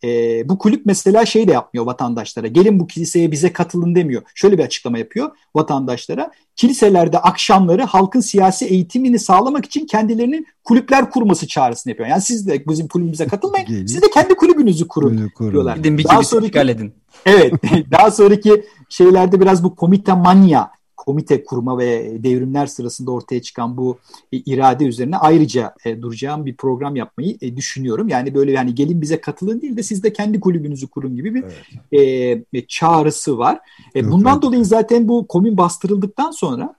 E, 0.04 0.10
bu 0.50 0.58
kulüp 0.58 0.86
mesela 0.86 1.26
şey 1.26 1.48
de 1.48 1.52
yapmıyor 1.52 1.86
vatandaşlara. 1.86 2.48
Gelin 2.48 2.80
bu 2.80 2.88
kiliseye 2.88 3.32
bize 3.32 3.54
katılın 3.54 3.96
demiyor. 3.96 4.22
Şöyle 4.36 4.58
bir 4.58 4.64
açıklama 4.64 4.98
yapıyor 4.98 5.32
vatandaşlara. 5.56 6.32
Kiliselerde 6.56 7.18
akşamları 7.18 7.84
halkın 7.84 8.20
siyasi 8.20 8.66
eğitimini 8.66 9.20
sağlamak 9.20 9.66
için 9.66 9.86
kendilerinin 9.86 10.48
kulüpler 10.64 11.10
kurması 11.10 11.48
çağrısını 11.48 11.92
yapıyor. 11.92 12.10
Yani 12.10 12.22
siz 12.22 12.48
de 12.48 12.66
bizim 12.68 12.88
kulübümüze 12.88 13.28
katılmayın. 13.28 13.68
Gelin. 13.68 13.86
Siz 13.86 14.02
de 14.02 14.10
kendi 14.14 14.36
kulübünüzü 14.36 14.88
kurun, 14.88 15.32
kurun. 15.36 15.52
diyorlar. 15.52 15.78
Gidin 15.78 15.98
bir 15.98 16.04
daha 16.04 16.24
sonraki, 16.24 16.60
edin. 16.60 16.94
Evet. 17.26 17.54
daha 17.92 18.12
sonraki 18.12 18.66
şeylerde 18.90 19.42
biraz 19.42 19.64
bu 19.64 19.76
komite 19.76 20.14
manya 20.14 20.72
komite 21.06 21.44
kurma 21.44 21.78
ve 21.78 22.24
devrimler 22.24 22.66
sırasında 22.66 23.12
ortaya 23.12 23.42
çıkan 23.42 23.78
bu 23.78 23.98
irade 24.32 24.86
üzerine 24.86 25.18
ayrıca 25.18 25.76
e, 25.86 26.02
duracağım 26.02 26.46
bir 26.46 26.56
program 26.56 26.96
yapmayı 26.96 27.38
e, 27.42 27.56
düşünüyorum. 27.56 28.08
Yani 28.08 28.36
böyle 28.36 28.52
yani 28.52 28.76
gelin 28.76 29.02
bize 29.02 29.22
katılın 29.22 29.62
değil 29.62 29.78
de 29.78 29.84
siz 29.84 30.04
de 30.04 30.14
kendi 30.14 30.40
kulübünüzü 30.40 30.88
kurun 30.88 31.16
gibi 31.16 31.36
bir 31.36 31.44
evet. 31.92 32.46
e, 32.54 32.68
çağrısı 32.68 33.38
var. 33.38 33.60
E, 33.96 34.12
bundan 34.12 34.34
evet. 34.34 34.44
dolayı 34.44 34.66
zaten 34.66 35.08
bu 35.08 35.28
komün 35.28 35.58
bastırıldıktan 35.58 36.32
sonra 36.32 36.76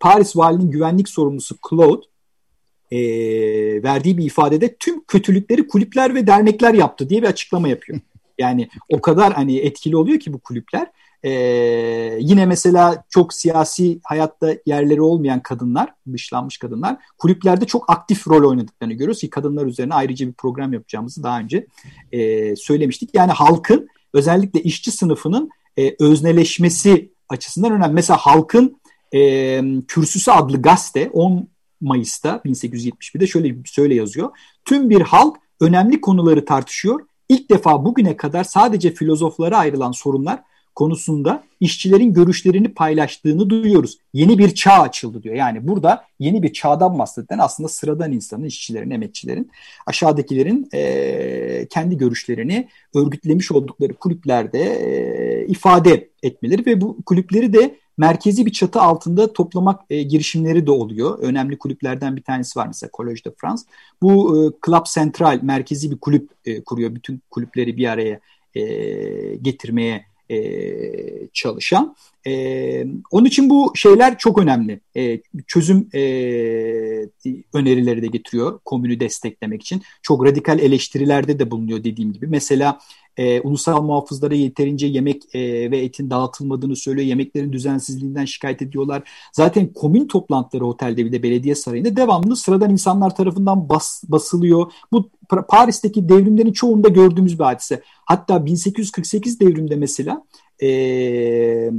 Paris 0.00 0.36
valinin 0.36 0.70
güvenlik 0.70 1.08
sorumlusu 1.08 1.56
Claude 1.70 2.06
e, 2.90 2.98
verdiği 3.82 4.18
bir 4.18 4.24
ifadede 4.24 4.76
tüm 4.76 5.04
kötülükleri 5.04 5.68
kulüpler 5.68 6.14
ve 6.14 6.26
dernekler 6.26 6.74
yaptı 6.74 7.10
diye 7.10 7.22
bir 7.22 7.28
açıklama 7.28 7.68
yapıyor. 7.68 8.00
Yani 8.40 8.68
o 8.88 9.00
kadar 9.00 9.32
hani 9.32 9.58
etkili 9.58 9.96
oluyor 9.96 10.20
ki 10.20 10.32
bu 10.32 10.38
kulüpler. 10.38 10.90
Ee, 11.24 11.30
yine 12.20 12.46
mesela 12.46 13.04
çok 13.08 13.34
siyasi 13.34 14.00
hayatta 14.04 14.54
yerleri 14.66 15.02
olmayan 15.02 15.42
kadınlar, 15.42 15.94
dışlanmış 16.12 16.58
kadınlar 16.58 16.96
kulüplerde 17.18 17.64
çok 17.64 17.90
aktif 17.90 18.28
rol 18.28 18.50
oynadıklarını 18.50 18.94
görüyoruz 18.94 19.20
ki 19.20 19.30
kadınlar 19.30 19.66
üzerine 19.66 19.94
ayrıca 19.94 20.26
bir 20.26 20.32
program 20.32 20.72
yapacağımızı 20.72 21.22
daha 21.22 21.40
önce 21.40 21.66
e, 22.12 22.56
söylemiştik. 22.56 23.10
Yani 23.14 23.32
halkın 23.32 23.88
özellikle 24.14 24.62
işçi 24.62 24.90
sınıfının 24.90 25.50
e, 25.78 25.96
özneleşmesi 26.00 27.12
açısından 27.28 27.72
önemli. 27.72 27.94
Mesela 27.94 28.16
halkın 28.16 28.80
e, 29.14 29.62
Kürsüsü 29.88 30.30
adlı 30.30 30.62
gazete 30.62 31.10
10 31.12 31.48
Mayıs'ta 31.80 32.40
1871'de 32.44 33.26
şöyle 33.26 33.56
söyle 33.64 33.94
yazıyor. 33.94 34.30
Tüm 34.64 34.90
bir 34.90 35.00
halk 35.00 35.36
önemli 35.60 36.00
konuları 36.00 36.44
tartışıyor. 36.44 37.00
İlk 37.28 37.50
defa 37.50 37.84
bugüne 37.84 38.16
kadar 38.16 38.44
sadece 38.44 38.90
filozoflara 38.94 39.58
ayrılan 39.58 39.92
sorunlar 39.92 40.42
konusunda 40.74 41.44
işçilerin 41.60 42.12
görüşlerini 42.12 42.74
paylaştığını 42.74 43.50
duyuyoruz. 43.50 43.98
Yeni 44.12 44.38
bir 44.38 44.54
çağ 44.54 44.72
açıldı 44.72 45.22
diyor. 45.22 45.34
Yani 45.34 45.68
burada 45.68 46.04
yeni 46.18 46.42
bir 46.42 46.52
çağdan 46.52 46.98
bahseden 46.98 47.38
aslında 47.38 47.68
sıradan 47.68 48.12
insanın, 48.12 48.44
işçilerin, 48.44 48.90
emekçilerin, 48.90 49.50
aşağıdakilerin 49.86 50.68
e, 50.74 51.66
kendi 51.70 51.96
görüşlerini 51.96 52.68
örgütlemiş 52.94 53.52
oldukları 53.52 53.94
kulüplerde 53.94 54.60
e, 54.60 55.46
ifade 55.46 56.08
etmeleri 56.22 56.66
ve 56.66 56.80
bu 56.80 57.02
kulüpleri 57.06 57.52
de 57.52 57.74
merkezi 57.98 58.46
bir 58.46 58.52
çatı 58.52 58.80
altında 58.80 59.32
toplamak 59.32 59.80
e, 59.90 60.02
girişimleri 60.02 60.66
de 60.66 60.70
oluyor. 60.70 61.18
Önemli 61.18 61.58
kulüplerden 61.58 62.16
bir 62.16 62.22
tanesi 62.22 62.58
var 62.58 62.66
mesela 62.66 62.90
Collège 62.90 63.24
de 63.24 63.30
France. 63.36 63.62
Bu 64.02 64.36
e, 64.36 64.50
Club 64.66 64.86
Central 64.86 65.38
merkezi 65.42 65.90
bir 65.90 65.98
kulüp 65.98 66.30
e, 66.44 66.64
kuruyor. 66.64 66.94
Bütün 66.94 67.22
kulüpleri 67.30 67.76
bir 67.76 67.88
araya 67.88 68.20
e, 68.54 68.62
getirmeye 69.36 70.04
e, 70.30 71.28
çalışan. 71.32 71.96
E, 72.26 72.84
onun 73.10 73.24
için 73.24 73.50
bu 73.50 73.72
şeyler 73.74 74.18
çok 74.18 74.38
önemli. 74.38 74.80
E, 74.96 75.20
çözüm 75.46 75.88
e, 75.94 76.00
önerileri 77.52 78.02
de 78.02 78.06
getiriyor 78.06 78.60
komünü 78.64 79.00
desteklemek 79.00 79.62
için. 79.62 79.82
Çok 80.02 80.26
radikal 80.26 80.58
eleştirilerde 80.58 81.38
de 81.38 81.50
bulunuyor 81.50 81.84
dediğim 81.84 82.12
gibi. 82.12 82.26
Mesela 82.26 82.78
e, 83.18 83.40
ulusal 83.40 83.82
muhafızlara 83.82 84.34
yeterince 84.34 84.86
yemek 84.86 85.34
e, 85.34 85.70
ve 85.70 85.78
etin 85.78 86.10
dağıtılmadığını 86.10 86.76
söylüyor. 86.76 87.06
Yemeklerin 87.06 87.52
düzensizliğinden 87.52 88.24
şikayet 88.24 88.62
ediyorlar. 88.62 89.02
Zaten 89.32 89.72
komün 89.72 90.08
toplantıları 90.08 90.66
otelde 90.66 91.04
bir 91.04 91.12
de 91.12 91.22
belediye 91.22 91.54
sarayında 91.54 91.96
devamlı 91.96 92.36
sıradan 92.36 92.70
insanlar 92.70 93.16
tarafından 93.16 93.68
bas, 93.68 94.02
basılıyor. 94.08 94.72
Bu 94.92 95.10
Paris'teki 95.48 96.08
devrimlerin 96.08 96.52
çoğunda 96.52 96.88
gördüğümüz 96.88 97.38
bir 97.38 97.44
hadise. 97.44 97.82
Hatta 98.04 98.46
1848 98.46 99.40
devrimde 99.40 99.76
mesela 99.76 100.24
e, 100.62 101.70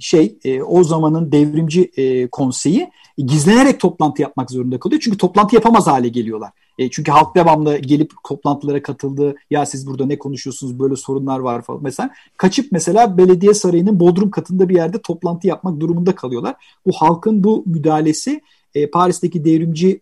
şey 0.00 0.38
e, 0.44 0.62
o 0.62 0.84
zamanın 0.84 1.32
devrimci 1.32 1.90
e, 1.96 2.26
konseyi 2.26 2.90
gizlenerek 3.18 3.80
toplantı 3.80 4.22
yapmak 4.22 4.50
zorunda 4.50 4.78
kalıyor. 4.78 5.00
Çünkü 5.04 5.18
toplantı 5.18 5.54
yapamaz 5.54 5.86
hale 5.86 6.08
geliyorlar. 6.08 6.50
E, 6.78 6.90
çünkü 6.90 7.12
halk 7.12 7.36
devamlı 7.36 7.78
gelip 7.78 8.12
toplantılara 8.24 8.82
katıldı. 8.82 9.34
Ya 9.50 9.66
siz 9.66 9.86
burada 9.86 10.06
ne 10.06 10.18
konuşuyorsunuz 10.18 10.78
böyle 10.78 10.96
sorunlar 10.96 11.38
var 11.38 11.62
falan. 11.62 11.82
Mesela 11.82 12.10
kaçıp 12.36 12.72
mesela 12.72 13.18
belediye 13.18 13.54
sarayının 13.54 14.00
bodrum 14.00 14.30
katında 14.30 14.68
bir 14.68 14.74
yerde 14.74 14.98
toplantı 14.98 15.46
yapmak 15.46 15.80
durumunda 15.80 16.14
kalıyorlar. 16.14 16.54
Bu 16.86 16.92
halkın 16.92 17.44
bu 17.44 17.64
müdahalesi 17.66 18.40
e, 18.74 18.90
Paris'teki 18.90 19.44
devrimci 19.44 20.00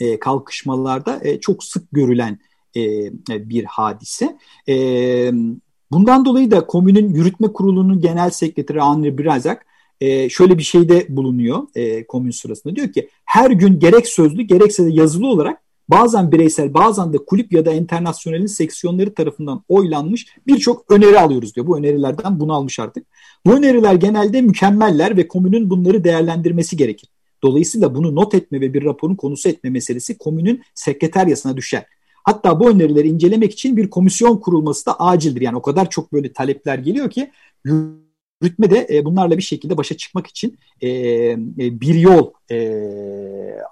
e, 0.00 0.18
kalkışmalarda 0.18 1.20
e, 1.22 1.40
çok 1.40 1.64
sık 1.64 1.92
görülen 1.92 2.38
e, 2.76 3.10
bir 3.28 3.64
hadise. 3.64 4.38
E, 4.68 4.74
bundan 5.90 6.24
dolayı 6.24 6.50
da 6.50 6.66
komünün 6.66 7.14
yürütme 7.14 7.52
kurulunun 7.52 8.00
genel 8.00 8.30
sekreteri 8.30 8.80
Henri 8.80 9.18
Brazak 9.18 9.66
e, 10.00 10.28
şöyle 10.28 10.58
bir 10.58 10.62
şeyde 10.62 11.06
bulunuyor 11.08 11.66
e, 11.74 12.06
komün 12.06 12.30
sırasında. 12.30 12.76
Diyor 12.76 12.92
ki 12.92 13.08
her 13.24 13.50
gün 13.50 13.80
gerek 13.80 14.06
sözlü 14.08 14.42
gerekse 14.42 14.84
de 14.84 14.90
yazılı 14.90 15.26
olarak 15.26 15.62
bazen 15.88 16.32
bireysel 16.32 16.74
bazen 16.74 17.12
de 17.12 17.18
kulüp 17.18 17.52
ya 17.52 17.66
da 17.66 17.72
internasyonelin 17.72 18.46
seksiyonları 18.46 19.14
tarafından 19.14 19.62
oylanmış 19.68 20.26
birçok 20.46 20.92
öneri 20.92 21.18
alıyoruz 21.18 21.54
diyor. 21.54 21.66
Bu 21.66 21.78
önerilerden 21.78 22.40
bunu 22.40 22.54
almış 22.54 22.78
artık. 22.80 23.06
Bu 23.46 23.56
öneriler 23.56 23.94
genelde 23.94 24.40
mükemmeller 24.40 25.16
ve 25.16 25.28
komünün 25.28 25.70
bunları 25.70 26.04
değerlendirmesi 26.04 26.76
gerekir. 26.76 27.10
Dolayısıyla 27.42 27.94
bunu 27.94 28.14
not 28.14 28.34
etme 28.34 28.60
ve 28.60 28.74
bir 28.74 28.84
raporun 28.84 29.16
konusu 29.16 29.48
etme 29.48 29.70
meselesi 29.70 30.18
komünün 30.18 30.62
sekreteryasına 30.74 31.56
düşer. 31.56 31.86
Hatta 32.24 32.60
bu 32.60 32.70
önerileri 32.70 33.08
incelemek 33.08 33.52
için 33.52 33.76
bir 33.76 33.90
komisyon 33.90 34.36
kurulması 34.36 34.86
da 34.86 35.00
acildir. 35.00 35.40
Yani 35.40 35.56
o 35.56 35.62
kadar 35.62 35.90
çok 35.90 36.12
böyle 36.12 36.32
talepler 36.32 36.78
geliyor 36.78 37.10
ki 37.10 37.30
yürütme 38.42 38.70
de 38.70 38.86
e, 38.90 39.04
bunlarla 39.04 39.36
bir 39.36 39.42
şekilde 39.42 39.76
başa 39.76 39.96
çıkmak 39.96 40.26
için 40.26 40.58
e, 40.80 40.88
e, 40.88 41.38
bir 41.58 41.94
yol 41.94 42.30
e, 42.50 42.58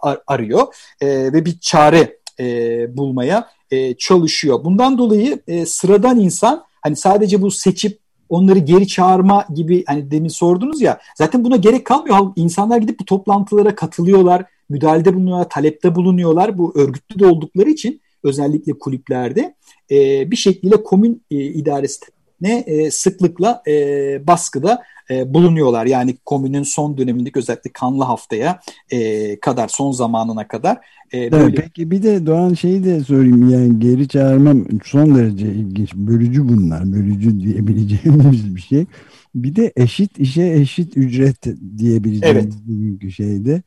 ar 0.02 0.18
arıyor 0.26 0.74
e, 1.00 1.07
ve 1.09 1.44
bir 1.44 1.59
çare 1.61 2.18
e, 2.40 2.96
bulmaya 2.96 3.50
e, 3.70 3.94
çalışıyor. 3.94 4.64
Bundan 4.64 4.98
dolayı 4.98 5.42
e, 5.46 5.66
sıradan 5.66 6.20
insan 6.20 6.64
hani 6.81 6.96
sadece 6.96 7.42
bu 7.42 7.50
seçip 7.50 7.98
onları 8.29 8.59
geri 8.59 8.88
çağırma 8.88 9.46
gibi 9.55 9.85
hani 9.87 10.11
demin 10.11 10.29
sordunuz 10.29 10.81
ya 10.81 11.00
zaten 11.14 11.44
buna 11.44 11.57
gerek 11.57 11.85
kalmıyor. 11.85 12.33
İnsanlar 12.37 12.79
gidip 12.79 13.00
bu 13.00 13.05
toplantılara 13.05 13.74
katılıyorlar, 13.74 14.44
müdahalede 14.68 15.14
bulunuyorlar, 15.14 15.48
talepte 15.48 15.94
bulunuyorlar. 15.94 16.59
Bu 16.59 16.72
örgütlü 16.79 17.18
de 17.18 17.26
oldukları 17.26 17.70
için 17.70 18.00
özellikle 18.22 18.72
kulüplerde 18.79 19.55
e, 19.90 20.31
bir 20.31 20.37
şekilde 20.37 20.83
komün 20.83 21.22
e, 21.31 21.37
idaresi 21.37 22.00
ne 22.40 22.59
e, 22.59 22.90
sıklıkla 22.90 23.62
e, 23.68 24.27
baskıda 24.27 24.83
e, 25.11 25.35
bulunuyorlar. 25.35 25.87
Yani 25.87 26.16
komünün 26.25 26.62
son 26.62 26.99
dönemindeki 26.99 27.38
özellikle 27.38 27.70
kanlı 27.72 28.05
haftaya 28.05 28.61
e, 28.90 29.40
kadar 29.40 29.68
son 29.68 29.92
zamanına 29.92 30.49
kadar. 30.49 30.79
E, 31.14 31.33
böyle... 31.33 31.55
Peki 31.55 31.90
bir 31.90 32.03
de 32.03 32.27
Doğan 32.27 32.55
şeyi 32.55 32.85
de 32.85 33.01
sorayım 33.01 33.51
yani 33.51 33.79
geri 33.79 34.09
çağırmam 34.09 34.64
son 34.85 35.14
derece 35.14 35.46
ilginç. 35.46 35.94
Bölücü 35.94 36.49
bunlar. 36.49 36.92
Bölücü 36.92 37.40
diyebileceğimiz 37.40 38.57
bir 38.57 38.61
şey. 38.61 38.87
Bir 39.35 39.57
de 39.57 39.72
eşit 39.77 40.18
işe 40.18 40.53
eşit 40.53 40.96
ücret 40.96 41.46
diyebileceğimiz 41.79 42.57
evet. 43.03 43.12
şeyde 43.12 43.62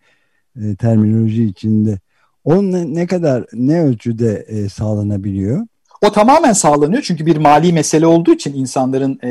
e, 0.62 0.76
terminoloji 0.76 1.44
içinde. 1.44 2.00
O 2.44 2.64
ne, 2.64 2.94
ne 2.94 3.08
kadar 3.08 3.46
ne 3.54 3.82
ölçüde 3.82 4.46
e, 4.48 4.70
sağlanabiliyor? 4.70 5.68
O 6.02 6.12
tamamen 6.12 6.54
sağlanıyor 6.54 7.02
çünkü 7.02 7.26
bir 7.26 7.38
mali 7.38 7.74
mesele 7.74 8.06
olduğu 8.06 8.34
için 8.34 8.54
insanların 8.54 9.20
e, 9.24 9.30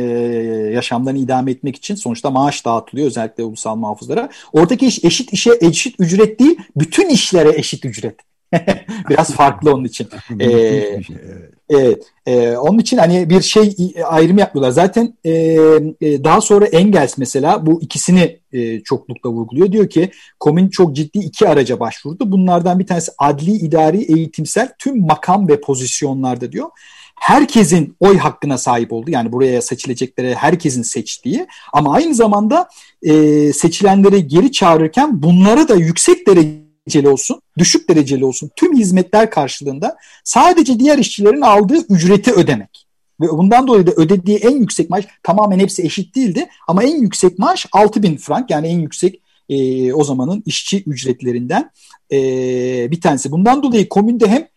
yaşamlarını 0.73 1.19
idame 1.19 1.51
etmek 1.51 1.77
için 1.77 1.95
sonuçta 1.95 2.31
maaş 2.31 2.65
dağıtılıyor 2.65 3.07
özellikle 3.07 3.45
ulusal 3.45 3.77
muhafızlara. 3.77 4.29
Oradaki 4.53 4.87
iş 4.87 5.05
eşit 5.05 5.33
işe 5.33 5.51
eşit 5.61 5.95
ücret 5.99 6.41
değil, 6.41 6.57
bütün 6.77 7.09
işlere 7.09 7.59
eşit 7.59 7.85
ücret. 7.85 8.28
Biraz 9.11 9.33
farklı 9.33 9.75
onun 9.75 9.85
için. 9.85 10.09
ee, 10.41 11.01
evet. 11.71 12.03
E, 12.27 12.57
onun 12.57 12.79
için 12.79 12.99
hani 12.99 13.31
bir 13.31 13.41
şey 13.41 13.77
ayrım 14.05 14.39
yapmıyorlar. 14.39 14.71
Zaten 14.71 15.15
e, 15.25 15.33
e, 16.01 16.25
daha 16.25 16.41
sonra 16.41 16.67
Engels 16.67 17.19
mesela 17.19 17.67
bu 17.67 17.83
ikisini 17.83 18.39
e, 18.53 18.81
çoklukla 18.81 19.31
vurguluyor. 19.31 19.73
Diyor 19.73 19.89
ki 19.89 20.11
komün 20.41 20.69
çok 20.69 20.97
ciddi 20.97 21.19
iki 21.19 21.49
araca 21.49 21.81
başvurdu. 21.81 22.33
Bunlardan 22.33 22.79
bir 22.79 22.87
tanesi 22.87 23.13
adli, 23.19 23.51
idari, 23.51 24.03
eğitimsel 24.03 24.69
tüm 24.79 25.07
makam 25.07 25.49
ve 25.49 25.61
pozisyonlarda 25.61 26.53
diyor 26.53 26.69
herkesin 27.21 27.97
oy 28.01 28.19
hakkına 28.19 28.59
sahip 28.59 28.93
oldu. 28.93 29.11
Yani 29.11 29.33
buraya 29.33 29.63
seçilecekleri 29.63 30.35
herkesin 30.35 30.83
seçtiği 30.83 31.47
ama 31.73 31.95
aynı 31.95 32.15
zamanda 32.15 32.69
e, 33.03 33.13
seçilenleri 33.53 34.27
geri 34.27 34.53
çağırırken 34.53 35.23
bunlara 35.23 35.69
da 35.69 35.75
yüksek 35.75 36.27
derece 36.27 36.68
dereceli 36.89 37.09
olsun, 37.09 37.43
düşük 37.59 37.89
dereceli 37.89 38.25
olsun 38.25 38.51
tüm 38.57 38.79
hizmetler 38.79 39.31
karşılığında 39.31 39.97
sadece 40.25 40.81
diğer 40.81 40.99
işçilerin 40.99 41.41
aldığı 41.41 41.87
ücreti 41.89 42.33
ödemek. 42.33 42.87
Ve 43.21 43.29
bundan 43.29 43.67
dolayı 43.67 43.87
da 43.87 43.91
ödediği 43.91 44.37
en 44.37 44.57
yüksek 44.57 44.91
maaş 44.91 45.05
tamamen 45.23 45.59
hepsi 45.59 45.83
eşit 45.83 46.17
değildi 46.17 46.49
ama 46.69 46.83
en 46.83 47.03
yüksek 47.03 47.39
maaş 47.39 47.67
6 47.73 48.03
bin 48.03 48.17
frank 48.17 48.51
yani 48.51 48.69
en 48.69 48.79
yüksek 48.79 49.21
e, 49.49 49.93
o 49.93 50.05
zamanın 50.05 50.43
işçi 50.47 50.83
ücretlerinden 50.87 51.71
e, 52.13 52.19
bir 52.91 53.01
tanesi. 53.01 53.31
Bundan 53.31 53.63
dolayı 53.63 53.89
komünde 53.89 54.27
hem 54.27 54.49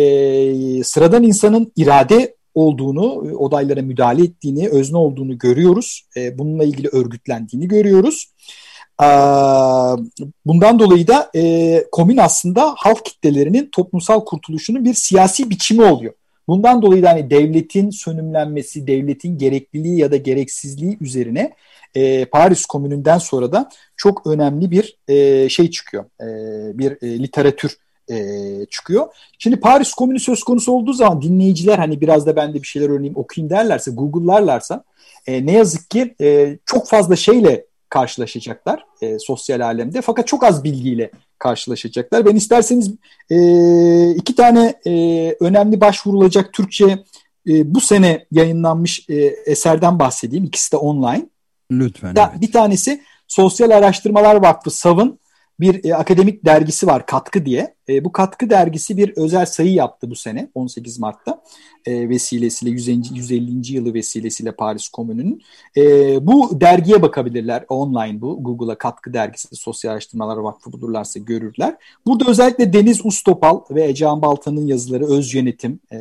e, 0.00 0.84
sıradan 0.84 1.22
insanın 1.22 1.72
irade 1.76 2.34
olduğunu, 2.54 3.12
odaylara 3.38 3.82
müdahale 3.82 4.22
ettiğini, 4.22 4.68
özne 4.68 4.96
olduğunu 4.96 5.38
görüyoruz. 5.38 6.06
E, 6.16 6.38
bununla 6.38 6.64
ilgili 6.64 6.88
örgütlendiğini 6.88 7.68
görüyoruz. 7.68 8.32
Bundan 10.46 10.78
dolayı 10.78 11.06
da 11.08 11.30
e, 11.34 11.84
komün 11.92 12.16
aslında 12.16 12.74
halk 12.76 13.04
kitlelerinin 13.04 13.68
toplumsal 13.72 14.24
kurtuluşunun 14.24 14.84
bir 14.84 14.94
siyasi 14.94 15.50
biçimi 15.50 15.84
oluyor. 15.84 16.12
Bundan 16.48 16.82
dolayı 16.82 17.02
da 17.02 17.10
hani 17.10 17.30
devletin 17.30 17.90
sönümlenmesi, 17.90 18.86
devletin 18.86 19.38
gerekliliği 19.38 19.98
ya 19.98 20.12
da 20.12 20.16
gereksizliği 20.16 20.98
üzerine 21.00 21.54
e, 21.94 22.24
Paris 22.24 22.66
Komünü'nden 22.66 23.18
sonra 23.18 23.52
da 23.52 23.68
çok 23.96 24.26
önemli 24.26 24.70
bir 24.70 24.98
e, 25.08 25.48
şey 25.48 25.70
çıkıyor. 25.70 26.04
E, 26.20 26.28
bir 26.78 26.90
e, 27.02 27.18
literatür 27.18 27.76
e, 28.10 28.16
çıkıyor. 28.70 29.06
Şimdi 29.38 29.60
Paris 29.60 29.94
Komünü 29.94 30.20
söz 30.20 30.42
konusu 30.42 30.72
olduğu 30.72 30.92
zaman 30.92 31.22
dinleyiciler 31.22 31.78
hani 31.78 32.00
biraz 32.00 32.26
da 32.26 32.36
ben 32.36 32.54
de 32.54 32.62
bir 32.62 32.66
şeyler 32.66 32.88
öğreneyim 32.88 33.16
okuyayım 33.16 33.50
derlerse, 33.50 33.90
Google'larlarsa 33.90 34.84
e, 35.26 35.46
ne 35.46 35.52
yazık 35.52 35.90
ki 35.90 36.14
e, 36.20 36.58
çok 36.66 36.88
fazla 36.88 37.16
şeyle 37.16 37.64
karşılaşacaklar 37.90 38.84
e, 39.02 39.18
sosyal 39.18 39.60
alemde. 39.60 40.02
Fakat 40.02 40.26
çok 40.26 40.44
az 40.44 40.64
bilgiyle 40.64 41.10
karşılaşacaklar. 41.38 42.26
Ben 42.26 42.36
isterseniz 42.36 42.90
e, 43.30 43.36
iki 44.10 44.34
tane 44.34 44.74
e, 44.86 44.92
önemli 45.40 45.80
başvurulacak 45.80 46.52
Türkçe 46.52 47.04
e, 47.48 47.74
bu 47.74 47.80
sene 47.80 48.26
yayınlanmış 48.30 49.06
e, 49.08 49.14
eserden 49.46 49.98
bahsedeyim. 49.98 50.44
İkisi 50.44 50.72
de 50.72 50.76
online. 50.76 51.26
Lütfen. 51.70 52.16
Da, 52.16 52.30
evet. 52.32 52.42
Bir 52.42 52.52
tanesi 52.52 53.02
Sosyal 53.28 53.70
Araştırmalar 53.70 54.34
Vakfı 54.34 54.70
SAV'ın 54.70 55.20
bir 55.60 55.84
e, 55.84 55.94
akademik 55.94 56.44
dergisi 56.44 56.86
var 56.86 57.06
Katkı 57.06 57.46
diye. 57.46 57.74
E, 57.88 58.04
bu 58.04 58.12
Katkı 58.12 58.50
dergisi 58.50 58.96
bir 58.96 59.12
özel 59.16 59.46
sayı 59.46 59.72
yaptı 59.72 60.10
bu 60.10 60.14
sene 60.14 60.50
18 60.54 60.98
Mart'ta 60.98 61.42
e, 61.86 62.08
vesilesiyle 62.08 62.70
150. 62.70 63.00
150. 63.14 63.72
yılı 63.72 63.94
vesilesiyle 63.94 64.52
Paris 64.52 64.88
Komünü'nün. 64.88 65.42
E, 65.76 65.82
bu 66.26 66.60
dergiye 66.60 67.02
bakabilirler 67.02 67.64
online 67.68 68.20
bu 68.20 68.44
Google'a 68.44 68.78
Katkı 68.78 69.12
dergisi 69.12 69.56
Sosyal 69.56 69.92
Araştırmalar 69.92 70.36
Vakfı 70.36 70.72
bulurlarsa 70.72 71.20
görürler. 71.20 71.76
Burada 72.06 72.30
özellikle 72.30 72.72
Deniz 72.72 73.06
Ustopal 73.06 73.60
ve 73.70 73.84
Ecehan 73.84 74.22
Baltan'ın 74.22 74.66
yazıları 74.66 75.06
Öz 75.06 75.34
Yönetim 75.34 75.80
e, 75.90 75.98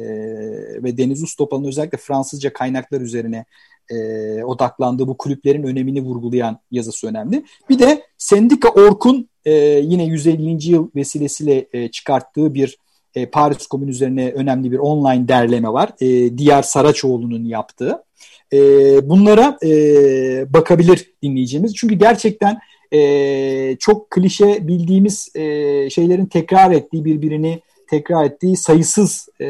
ve 0.84 0.98
Deniz 0.98 1.24
Ustopal'ın 1.24 1.63
özellikle 1.63 1.98
Fransızca 1.98 2.54
kaynaklar 2.54 3.02
üzerine 3.02 3.45
e, 3.89 4.43
odaklandığı 4.43 5.08
bu 5.08 5.17
kulüplerin 5.17 5.63
önemini 5.63 6.02
vurgulayan 6.02 6.60
yazısı 6.72 7.08
önemli. 7.08 7.45
Bir 7.69 7.80
de 7.80 8.04
Sendika 8.17 8.69
Ork'un 8.69 9.29
e, 9.45 9.52
yine 9.84 10.06
150. 10.06 10.71
yıl 10.71 10.89
vesilesiyle 10.95 11.65
e, 11.73 11.88
çıkarttığı 11.88 12.54
bir 12.54 12.78
e, 13.15 13.25
Paris 13.25 13.67
Komünü 13.67 13.89
üzerine 13.89 14.32
önemli 14.32 14.71
bir 14.71 14.78
online 14.78 15.28
derleme 15.28 15.69
var. 15.69 15.89
E, 16.02 16.38
Diyar 16.38 16.63
Saraçoğlu'nun 16.63 17.45
yaptığı. 17.45 18.04
E, 18.54 18.60
bunlara 19.10 19.58
e, 19.63 19.73
bakabilir 20.54 21.13
dinleyeceğimiz. 21.23 21.75
Çünkü 21.75 21.95
gerçekten 21.95 22.60
e, 22.93 23.75
çok 23.80 24.10
klişe 24.10 24.67
bildiğimiz 24.67 25.36
e, 25.36 25.41
şeylerin 25.89 26.25
tekrar 26.25 26.71
ettiği 26.71 27.06
birbirini 27.06 27.62
tekrar 27.89 28.25
ettiği 28.25 28.58
sayısız 28.58 29.30
e, 29.41 29.45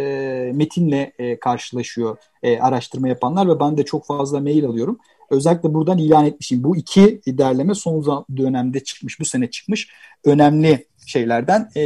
metinle 0.56 1.14
e, 1.20 1.40
karşılaşıyor 1.40 2.18
e, 2.44 2.60
araştırma 2.60 3.08
yapanlar 3.08 3.50
ve 3.50 3.60
ben 3.60 3.78
de 3.78 3.86
çok 3.86 4.06
fazla 4.06 4.40
mail 4.40 4.66
alıyorum. 4.66 5.00
Özellikle 5.32 5.74
buradan 5.74 5.98
ilan 5.98 6.26
etmişim. 6.26 6.64
Bu 6.64 6.78
iki 6.78 7.22
derleme 7.28 7.76
son 7.76 8.26
dönemde 8.38 8.80
çıkmış, 8.80 9.20
bu 9.20 9.26
sene 9.26 9.50
çıkmış 9.50 9.90
önemli 10.26 10.86
şeylerden 11.06 11.70
e, 11.76 11.82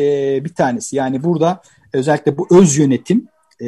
bir 0.46 0.54
tanesi. 0.54 0.96
Yani 0.96 1.24
burada 1.24 1.62
özellikle 1.94 2.38
bu 2.38 2.48
öz 2.52 2.78
yönetim 2.78 3.28
e, 3.60 3.68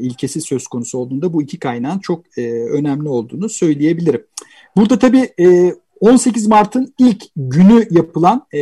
ilkesi 0.00 0.40
söz 0.40 0.66
konusu 0.66 0.98
olduğunda 0.98 1.32
bu 1.32 1.42
iki 1.42 1.58
kaynağın 1.58 1.98
çok 1.98 2.38
e, 2.38 2.52
önemli 2.52 3.08
olduğunu 3.08 3.48
söyleyebilirim. 3.48 4.26
Burada 4.76 4.98
tabii 4.98 5.32
e, 5.40 5.74
18 6.02 6.46
Mart'ın 6.46 6.94
ilk 6.98 7.24
günü 7.36 7.86
yapılan 7.90 8.46
e, 8.54 8.60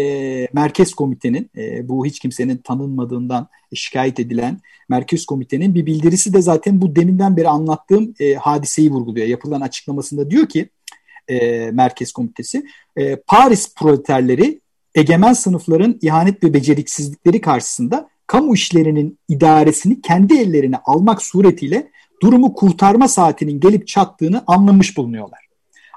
Merkez 0.53 0.95
Komite'nin, 0.95 1.51
e, 1.57 1.89
bu 1.89 2.07
hiç 2.07 2.19
kimsenin 2.19 2.57
tanınmadığından 2.57 3.49
şikayet 3.75 4.21
edilen 4.21 4.61
Merkez 4.89 5.27
Komite'nin 5.27 5.75
bir 5.75 5.87
bildirisi 5.87 6.33
de 6.33 6.43
zaten 6.43 6.81
bu 6.81 6.97
deminden 6.97 7.37
beri 7.37 7.49
anlattığım 7.49 8.15
e, 8.21 8.35
hadiseyi 8.35 8.91
vurguluyor. 8.91 9.27
Yapılan 9.27 9.61
açıklamasında 9.61 10.31
diyor 10.31 10.49
ki 10.49 10.69
e, 11.29 11.71
Merkez 11.71 12.13
Komitesi, 12.13 12.67
e, 12.97 13.17
Paris 13.17 13.75
proleterleri 13.75 14.61
egemen 14.95 15.33
sınıfların 15.33 15.99
ihanet 16.03 16.45
ve 16.45 16.55
beceriksizlikleri 16.55 17.41
karşısında 17.41 18.09
kamu 18.27 18.55
işlerinin 18.55 19.19
idaresini 19.29 20.01
kendi 20.01 20.35
ellerine 20.35 20.77
almak 20.85 21.23
suretiyle 21.23 21.91
durumu 22.23 22.55
kurtarma 22.55 23.09
saatinin 23.09 23.61
gelip 23.61 23.87
çattığını 23.87 24.45
anlamış 24.47 24.97
bulunuyorlar. 24.97 25.50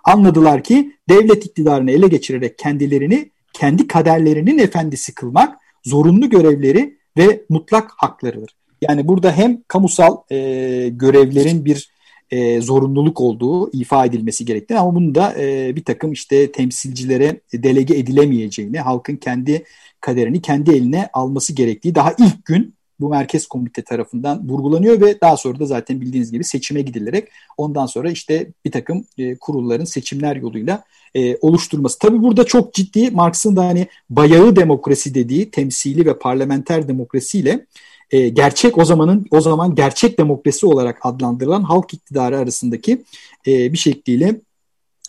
Anladılar 0.04 0.64
ki 0.64 0.98
devlet 1.10 1.46
iktidarını 1.46 1.92
ele 1.92 2.08
geçirerek 2.08 2.58
kendilerini 2.58 3.32
kendi 3.54 3.88
kaderlerinin 3.88 4.58
efendisi 4.58 5.16
kılmak 5.16 5.58
zorunlu 5.84 6.30
görevleri 6.30 6.98
ve 7.18 7.44
mutlak 7.50 7.92
haklarıdır. 7.98 8.56
Yani 8.82 9.08
burada 9.08 9.32
hem 9.32 9.64
kamusal 9.68 10.18
e, 10.32 10.90
görevlerin 10.90 11.66
bir 11.66 11.94
e, 12.32 12.62
zorunluluk 12.62 13.22
olduğu 13.22 13.72
ifa 13.72 14.06
edilmesi 14.06 14.46
gerektiğini 14.46 14.80
ama 14.80 14.96
bunu 14.96 15.16
da 15.16 15.36
e, 15.40 15.76
bir 15.76 15.84
takım 15.84 16.12
işte 16.12 16.52
temsilcilere 16.52 17.40
delege 17.54 17.98
edilemeyeceğini, 17.98 18.80
halkın 18.80 19.16
kendi 19.16 19.64
kaderini 20.00 20.42
kendi 20.42 20.72
eline 20.72 21.10
alması 21.14 21.54
gerektiği 21.54 21.96
daha 21.96 22.16
ilk 22.20 22.46
gün 22.46 22.76
bu 23.04 23.10
merkez 23.10 23.48
komite 23.48 23.82
tarafından 23.82 24.50
vurgulanıyor 24.50 25.02
ve 25.02 25.22
daha 25.22 25.38
sonra 25.38 25.60
da 25.60 25.66
zaten 25.66 26.02
bildiğiniz 26.02 26.32
gibi 26.32 26.44
seçime 26.44 26.82
gidilerek 26.82 27.28
ondan 27.58 27.86
sonra 27.86 28.12
işte 28.12 28.48
bir 28.66 28.72
takım 28.72 29.06
e, 29.18 29.36
kurulların 29.36 29.86
seçimler 29.86 30.36
yoluyla 30.36 30.84
e, 31.16 31.38
oluşturması. 31.38 32.00
Tabi 32.00 32.22
burada 32.22 32.44
çok 32.44 32.74
ciddi 32.74 33.12
Marx'ın 33.12 33.56
da 33.56 33.66
hani 33.66 33.88
bayağı 34.10 34.56
demokrasi 34.56 35.16
dediği 35.16 35.52
temsili 35.52 36.06
ve 36.06 36.20
parlamenter 36.20 36.88
demokrasiyle 36.88 37.66
e, 38.12 38.30
gerçek 38.30 38.78
o 38.78 38.86
zamanın 38.86 39.26
o 39.32 39.42
zaman 39.42 39.76
gerçek 39.76 40.20
demokrasi 40.20 40.66
olarak 40.66 41.00
adlandırılan 41.02 41.64
halk 41.64 41.94
iktidarı 41.94 42.38
arasındaki 42.38 43.04
e, 43.48 43.74
bir 43.74 43.78
şekliyle 43.78 44.42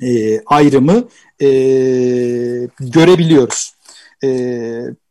e, 0.03 0.41
ayrımı 0.41 1.09
e, 1.41 1.49
görebiliyoruz. 2.81 3.75
E, 4.25 4.29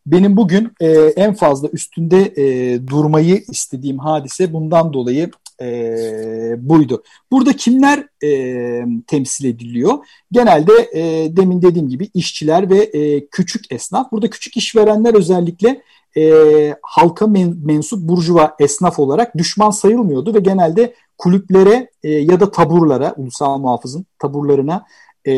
benim 0.05 0.37
bugün 0.37 0.71
e, 0.79 0.89
en 0.91 1.33
fazla 1.33 1.67
üstünde 1.67 2.33
e, 2.37 2.87
durmayı 2.87 3.43
istediğim 3.49 3.99
hadise 3.99 4.53
bundan 4.53 4.93
dolayı 4.93 5.31
e, 5.61 6.55
buydu. 6.57 7.03
Burada 7.31 7.53
kimler 7.53 8.07
e, 8.23 8.85
temsil 9.07 9.45
ediliyor? 9.45 9.93
Genelde 10.31 10.73
e, 10.93 11.35
demin 11.37 11.61
dediğim 11.61 11.89
gibi 11.89 12.09
işçiler 12.13 12.69
ve 12.69 12.79
e, 12.83 13.27
küçük 13.27 13.71
esnaf. 13.71 14.11
Burada 14.11 14.29
küçük 14.29 14.57
işverenler 14.57 15.13
özellikle 15.13 15.81
e, 16.17 16.75
halka 16.81 17.27
men, 17.27 17.55
mensup 17.63 17.99
burjuva 17.99 18.55
esnaf 18.59 18.99
olarak 18.99 19.37
düşman 19.37 19.69
sayılmıyordu 19.69 20.33
ve 20.33 20.39
genelde 20.39 20.93
kulüplere 21.17 21.89
e, 22.03 22.09
ya 22.09 22.39
da 22.39 22.51
taburlara, 22.51 23.13
ulusal 23.17 23.57
muhafızın 23.57 24.05
taburlarına 24.19 24.85
e, 25.27 25.33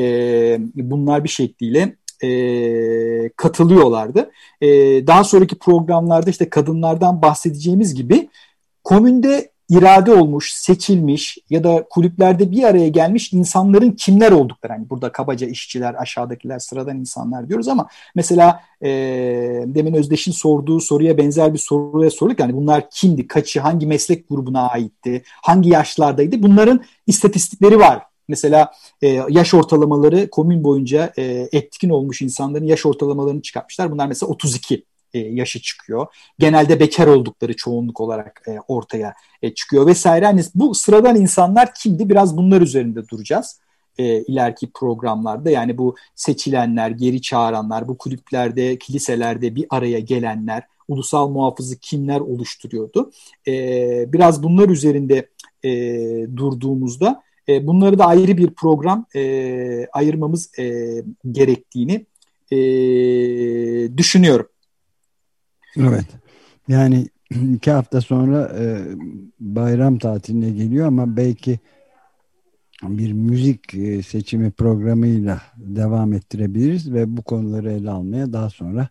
bunlar 0.75 1.23
bir 1.23 1.29
şekliyle 1.29 1.95
e, 2.25 3.29
katılıyorlardı. 3.29 4.31
E, 4.61 4.67
daha 5.07 5.23
sonraki 5.23 5.59
programlarda 5.59 6.29
işte 6.29 6.49
kadınlardan 6.49 7.21
bahsedeceğimiz 7.21 7.95
gibi 7.95 8.29
komünde 8.83 9.51
irade 9.69 10.13
olmuş, 10.13 10.53
seçilmiş 10.53 11.37
ya 11.49 11.63
da 11.63 11.85
kulüplerde 11.89 12.51
bir 12.51 12.63
araya 12.63 12.87
gelmiş 12.87 13.33
insanların 13.33 13.91
kimler 13.91 14.31
oldukları. 14.31 14.73
Hani 14.73 14.89
burada 14.89 15.11
kabaca 15.11 15.47
işçiler, 15.47 15.93
aşağıdakiler, 16.01 16.59
sıradan 16.59 16.99
insanlar 16.99 17.49
diyoruz 17.49 17.67
ama 17.67 17.87
mesela 18.15 18.59
e, 18.81 18.89
demin 19.65 19.93
Özdeş'in 19.93 20.31
sorduğu 20.31 20.79
soruya 20.79 21.17
benzer 21.17 21.53
bir 21.53 21.59
soruya 21.59 22.11
sorduk. 22.11 22.39
Yani 22.39 22.53
bunlar 22.55 22.89
kimdi, 22.89 23.27
kaçı, 23.27 23.59
hangi 23.59 23.87
meslek 23.87 24.29
grubuna 24.29 24.69
aitti, 24.69 25.23
hangi 25.43 25.69
yaşlardaydı? 25.69 26.43
Bunların 26.43 26.83
istatistikleri 27.07 27.79
var 27.79 28.01
Mesela 28.27 28.71
e, 29.01 29.07
yaş 29.29 29.53
ortalamaları 29.53 30.29
komün 30.29 30.63
boyunca 30.63 31.13
e, 31.17 31.49
etkin 31.51 31.89
olmuş 31.89 32.21
insanların 32.21 32.65
yaş 32.65 32.85
ortalamalarını 32.85 33.41
çıkartmışlar. 33.41 33.91
Bunlar 33.91 34.07
mesela 34.07 34.29
32 34.29 34.83
e, 35.13 35.19
yaşı 35.19 35.61
çıkıyor. 35.61 36.07
Genelde 36.39 36.79
bekar 36.79 37.07
oldukları 37.07 37.55
çoğunluk 37.55 38.01
olarak 38.01 38.41
e, 38.47 38.57
ortaya 38.67 39.13
e, 39.41 39.53
çıkıyor 39.53 39.87
vesaire. 39.87 40.25
Yani 40.25 40.43
bu 40.55 40.75
sıradan 40.75 41.15
insanlar 41.15 41.73
kimdi? 41.73 42.09
Biraz 42.09 42.37
bunlar 42.37 42.61
üzerinde 42.61 43.07
duracağız 43.07 43.59
e, 43.97 44.21
ileriki 44.21 44.71
programlarda. 44.71 45.49
Yani 45.49 45.77
bu 45.77 45.95
seçilenler, 46.15 46.89
geri 46.89 47.21
çağıranlar, 47.21 47.87
bu 47.87 47.97
kulüplerde, 47.97 48.77
kiliselerde 48.77 49.55
bir 49.55 49.65
araya 49.69 49.99
gelenler, 49.99 50.63
ulusal 50.87 51.29
muhafızı 51.29 51.79
kimler 51.79 52.19
oluşturuyordu? 52.19 53.11
E, 53.47 53.53
biraz 54.13 54.43
bunlar 54.43 54.69
üzerinde 54.69 55.29
e, 55.63 55.71
durduğumuzda 56.37 57.23
e, 57.49 57.67
bunları 57.67 57.99
da 57.99 58.05
ayrı 58.05 58.37
bir 58.37 58.51
program 58.51 59.05
e, 59.15 59.87
ayırmamız 59.93 60.59
e, 60.59 60.95
gerektiğini 61.31 62.05
e, 62.51 62.57
düşünüyorum. 63.97 64.47
Evet. 65.77 66.05
Yani 66.67 67.07
iki 67.53 67.71
hafta 67.71 68.01
sonra 68.01 68.51
e, 68.59 68.81
bayram 69.39 69.97
tatiline 69.97 70.49
geliyor 70.49 70.87
ama 70.87 71.17
belki 71.17 71.59
bir 72.83 73.13
müzik 73.13 73.73
e, 73.73 74.03
seçimi 74.03 74.51
programıyla 74.51 75.41
devam 75.57 76.13
ettirebiliriz 76.13 76.93
ve 76.93 77.17
bu 77.17 77.21
konuları 77.21 77.71
ele 77.71 77.91
almaya 77.91 78.33
daha 78.33 78.49
sonra 78.49 78.89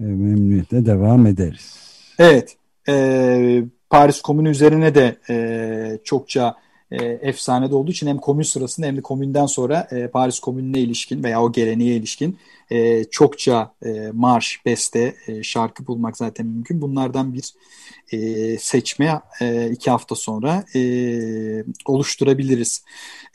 e, 0.00 0.04
memnuniyetle 0.04 0.86
devam 0.86 1.26
ederiz. 1.26 1.88
Evet. 2.18 2.56
E, 2.88 3.64
Paris 3.90 4.20
Komünü 4.20 4.50
üzerine 4.50 4.94
de 4.94 5.16
e, 5.30 5.98
çokça 6.04 6.48
e, 6.48 6.71
efsane 7.00 7.74
olduğu 7.74 7.90
için 7.90 8.06
hem 8.06 8.18
komün 8.18 8.42
sırasında 8.42 8.86
hem 8.86 8.96
de 8.96 9.00
komünden 9.00 9.46
sonra 9.46 9.88
e, 9.90 10.08
Paris 10.08 10.40
Komünü'ne 10.40 10.80
ilişkin 10.80 11.24
veya 11.24 11.42
o 11.42 11.52
geleneğe 11.52 11.96
ilişkin 11.96 12.38
e, 12.70 13.04
çokça 13.04 13.74
e, 13.84 14.10
marş, 14.12 14.60
beste, 14.66 15.14
e, 15.26 15.42
şarkı 15.42 15.86
bulmak 15.86 16.16
zaten 16.16 16.46
mümkün. 16.46 16.80
Bunlardan 16.80 17.34
bir 17.34 17.54
e, 18.12 18.58
seçme 18.58 19.20
e, 19.40 19.70
iki 19.70 19.90
hafta 19.90 20.14
sonra 20.14 20.64
e, 20.74 20.80
oluşturabiliriz. 21.86 22.84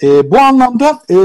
E, 0.04 0.32
bu 0.32 0.38
anlamda 0.38 1.04
e, 1.10 1.18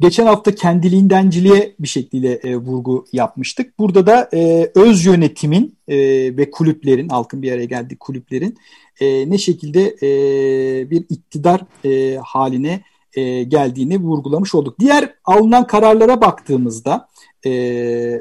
Geçen 0.00 0.26
hafta 0.26 0.54
kendiliğindenciliğe 0.54 1.74
bir 1.78 1.88
şekilde 1.88 2.34
e, 2.34 2.56
vurgu 2.56 3.06
yapmıştık. 3.12 3.78
Burada 3.78 4.06
da 4.06 4.28
e, 4.34 4.70
öz 4.74 5.04
yönetimin 5.04 5.78
e, 5.88 5.96
ve 6.36 6.50
kulüplerin, 6.50 7.08
halkın 7.08 7.42
bir 7.42 7.52
araya 7.52 7.64
geldiği 7.64 7.96
kulüplerin 7.98 8.58
e, 9.00 9.30
ne 9.30 9.38
şekilde 9.38 9.96
e, 10.02 10.90
bir 10.90 11.04
iktidar 11.08 11.60
e, 11.84 12.16
haline 12.16 12.80
e, 13.14 13.42
geldiğini 13.42 13.98
vurgulamış 13.98 14.54
olduk. 14.54 14.80
Diğer 14.80 15.14
alınan 15.24 15.66
kararlara 15.66 16.20
baktığımızda 16.20 17.08
e, 17.46 17.50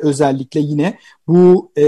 özellikle 0.01 0.59
yine 0.59 0.97
bu 1.27 1.71
e, 1.77 1.85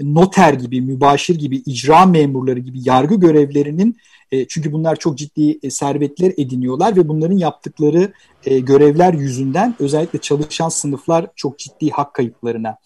noter 0.00 0.52
gibi, 0.52 0.80
mübaşir 0.80 1.38
gibi, 1.38 1.56
icra 1.56 2.06
memurları 2.06 2.58
gibi 2.58 2.78
yargı 2.84 3.14
görevlerinin 3.14 3.96
e, 4.32 4.48
çünkü 4.48 4.72
bunlar 4.72 4.96
çok 4.96 5.18
ciddi 5.18 5.58
e, 5.62 5.70
servetler 5.70 6.32
ediniyorlar 6.36 6.96
ve 6.96 7.08
bunların 7.08 7.36
yaptıkları 7.36 8.12
e, 8.44 8.58
görevler 8.58 9.14
yüzünden 9.14 9.74
özellikle 9.78 10.18
çalışan 10.18 10.68
sınıflar 10.68 11.26
çok 11.36 11.58
ciddi 11.58 11.90
hak 11.90 12.14
kayıplarına 12.14 12.76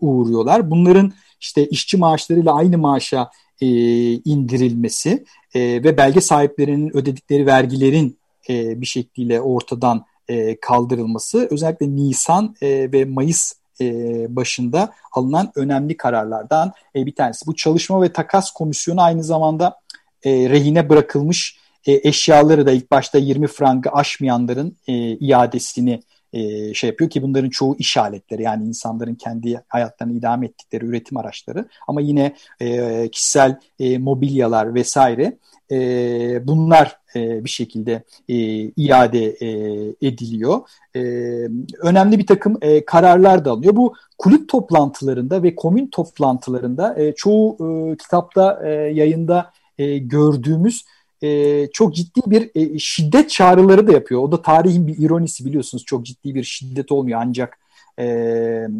uğruyorlar. 0.00 0.70
Bunların 0.70 1.12
işte 1.40 1.66
işçi 1.66 1.96
maaşlarıyla 1.96 2.54
aynı 2.54 2.78
maaşa 2.78 3.30
indirilmesi 4.24 5.24
ve 5.54 5.96
belge 5.96 6.20
sahiplerinin 6.20 6.96
ödedikleri 6.96 7.46
vergilerin 7.46 8.18
bir 8.48 8.86
şekilde 8.86 9.40
ortadan 9.40 10.04
kaldırılması 10.60 11.48
özellikle 11.50 11.96
Nisan 11.96 12.56
ve 12.62 13.04
Mayıs 13.04 13.52
başında 14.28 14.92
alınan 15.12 15.52
önemli 15.56 15.96
kararlardan 15.96 16.72
bir 16.94 17.14
tanesi. 17.14 17.46
Bu 17.46 17.56
Çalışma 17.56 18.02
ve 18.02 18.12
Takas 18.12 18.50
Komisyonu 18.50 19.02
aynı 19.02 19.24
zamanda 19.24 19.76
e, 20.24 20.50
rehine 20.50 20.88
bırakılmış 20.88 21.58
e, 21.86 22.08
eşyaları 22.08 22.66
da 22.66 22.72
ilk 22.72 22.90
başta 22.90 23.18
20 23.18 23.46
frangı 23.46 23.90
aşmayanların 23.90 24.76
e, 24.88 24.92
iadesini 25.16 26.00
e, 26.32 26.74
şey 26.74 26.90
yapıyor 26.90 27.10
ki 27.10 27.22
bunların 27.22 27.50
çoğu 27.50 27.76
iş 27.78 27.96
aletleri 27.96 28.42
yani 28.42 28.68
insanların 28.68 29.14
kendi 29.14 29.62
hayatlarını 29.68 30.12
idame 30.12 30.46
ettikleri 30.46 30.84
üretim 30.84 31.16
araçları 31.16 31.68
ama 31.88 32.00
yine 32.00 32.34
e, 32.60 33.08
kişisel 33.12 33.58
e, 33.78 33.98
mobilyalar 33.98 34.74
vesaire 34.74 35.38
e, 35.70 36.46
bunlar 36.46 36.98
e, 37.16 37.44
bir 37.44 37.50
şekilde 37.50 38.02
e, 38.28 38.36
iade 38.76 39.26
e, 39.26 39.48
ediliyor. 40.02 40.60
E, 40.96 41.00
önemli 41.82 42.18
bir 42.18 42.26
takım 42.26 42.58
e, 42.62 42.84
kararlar 42.84 43.44
da 43.44 43.50
alınıyor. 43.50 43.76
Bu 43.76 43.94
kulüp 44.18 44.48
toplantılarında 44.48 45.42
ve 45.42 45.54
komün 45.54 45.86
toplantılarında 45.86 47.00
e, 47.00 47.14
çoğu 47.14 47.56
e, 47.60 47.96
kitapta 47.96 48.60
e, 48.64 48.70
yayında 48.70 49.52
e, 49.78 49.98
gördüğümüz 49.98 50.84
e, 51.22 51.66
çok 51.72 51.94
ciddi 51.94 52.20
bir 52.26 52.50
e, 52.54 52.78
şiddet 52.78 53.30
çağrıları 53.30 53.88
da 53.88 53.92
yapıyor. 53.92 54.20
O 54.20 54.32
da 54.32 54.42
tarihin 54.42 54.86
bir 54.86 54.98
ironisi 54.98 55.44
biliyorsunuz. 55.44 55.84
Çok 55.84 56.06
ciddi 56.06 56.34
bir 56.34 56.44
şiddet 56.44 56.92
olmuyor 56.92 57.20
ancak 57.22 57.58
e, 57.98 58.06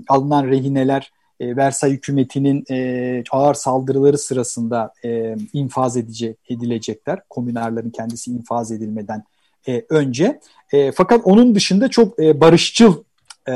alınan 0.09 0.47
rehineler 0.47 1.13
e, 1.41 1.57
Versay 1.57 1.91
hükümetinin 1.91 2.65
e, 2.71 3.25
ağır 3.31 3.55
saldırıları 3.55 4.19
sırasında 4.19 4.93
e, 5.05 5.37
infaz 5.53 5.97
edecek, 5.97 6.39
edilecekler. 6.49 7.21
Komünarların 7.31 7.91
kendisi 7.91 8.31
infaz 8.31 8.73
edilmeden 8.73 9.25
e, 9.69 9.85
önce. 9.89 10.41
E, 10.73 10.93
fakat 10.93 11.21
onun 11.25 11.55
dışında 11.55 11.89
çok 11.89 12.23
e, 12.23 12.41
barışçıl 12.41 13.03
e, 13.49 13.55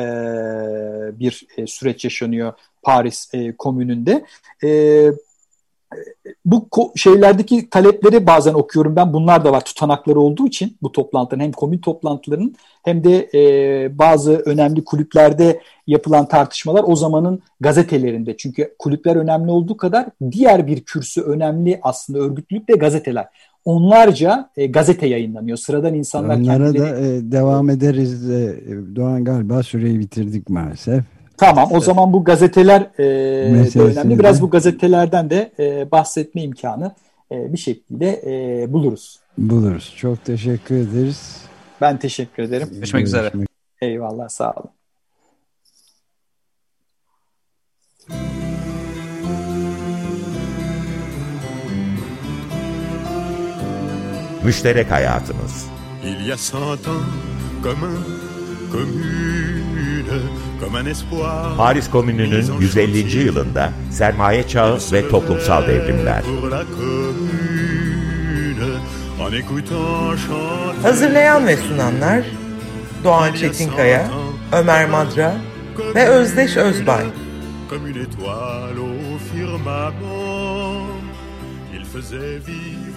bir 1.19 1.47
e, 1.57 1.67
süreç 1.67 2.05
yaşanıyor 2.05 2.53
Paris 2.83 3.35
e, 3.35 3.57
komününde. 3.57 4.25
E, 4.65 4.69
bu 6.45 6.69
şeylerdeki 6.97 7.71
talepleri 7.71 8.27
bazen 8.27 8.55
okuyorum 8.55 8.97
ben. 8.97 9.13
Bunlar 9.13 9.45
da 9.45 9.53
var 9.53 9.65
tutanakları 9.65 10.21
olduğu 10.21 10.47
için 10.47 10.77
bu 10.83 10.93
toplantıların 10.93 11.45
hem 11.45 11.53
komün 11.53 11.79
toplantılarının 11.79 12.55
hem 12.85 13.05
de 13.05 13.29
e, 13.35 13.99
bazı 13.99 14.33
önemli 14.33 14.85
kulüplerde 14.85 15.61
yapılan 15.87 16.29
tartışmalar 16.29 16.85
o 16.87 16.97
zamanın 16.97 17.43
gazetelerinde. 17.61 18.37
Çünkü 18.37 18.75
kulüpler 18.79 19.17
önemli 19.17 19.51
olduğu 19.51 19.77
kadar 19.77 20.07
diğer 20.31 20.67
bir 20.67 20.81
kürsü 20.85 21.21
önemli 21.21 21.79
aslında 21.83 22.19
örgütlülük 22.19 22.69
de 22.69 22.75
gazeteler. 22.75 23.27
Onlarca 23.65 24.51
e, 24.57 24.67
gazete 24.67 25.07
yayınlanıyor. 25.07 25.57
Sıradan 25.57 25.95
insanlar 25.95 26.37
Onlara 26.37 26.65
kendileri... 26.65 26.79
da 26.79 26.99
e, 26.99 27.33
devam 27.33 27.71
ederiz. 27.71 28.31
E, 28.31 28.57
Doğan 28.97 29.25
galiba 29.25 29.63
süreyi 29.63 29.99
bitirdik 29.99 30.49
maalesef. 30.49 31.05
Tamam 31.39 31.69
o 31.73 31.81
zaman 31.81 32.13
bu 32.13 32.25
gazeteler 32.25 32.91
e, 32.99 33.03
önemli. 33.81 34.19
Biraz 34.19 34.43
bu 34.43 34.51
gazetelerden 34.51 35.31
de 35.31 35.53
e, 35.59 35.91
bahsetme 35.91 36.43
imkanı 36.43 36.95
e, 37.33 37.53
bir 37.53 37.59
şekilde 37.59 38.23
e, 38.27 38.73
buluruz. 38.73 39.21
Buluruz. 39.39 39.95
Çok 39.97 40.25
teşekkür 40.25 40.77
ederiz. 40.77 41.37
Ben 41.81 41.99
teşekkür 41.99 42.43
ederim. 42.43 42.69
Görüşmek 42.73 43.07
üzere. 43.07 43.33
Eyvallah 43.81 44.29
sağ 44.29 44.53
olun. 44.53 44.71
Müşterek 54.45 54.91
hayatımız. 54.91 55.67
Il 56.05 56.27
y 56.27 56.33
a 56.33 56.37
cent 56.37 56.89
ans, 56.89 57.05
comme 57.63 57.89
comme. 58.73 60.48
Paris 61.57 61.91
Komünü'nün 61.91 62.61
150. 62.61 63.19
yılında 63.19 63.73
sermaye 63.91 64.49
çağı 64.49 64.79
ve 64.93 65.09
toplumsal 65.09 65.67
devrimler. 65.67 66.23
Hazırlayan 70.83 71.47
ve 71.47 71.57
sunanlar 71.57 72.25
Doğan 73.05 73.33
Çetinkaya, 73.33 74.09
Ömer 74.53 74.91
Madra 74.91 75.37
ve 75.95 76.09
Özdeş 76.09 76.57
Özbay. 76.57 77.05
comme 77.69 77.87
une 77.91 78.01
étoile 78.03 78.79
au 78.79 79.19
firmament. 79.31 79.93
Il 81.75 81.85
faisait 81.85 82.39
vivre. 82.47 82.88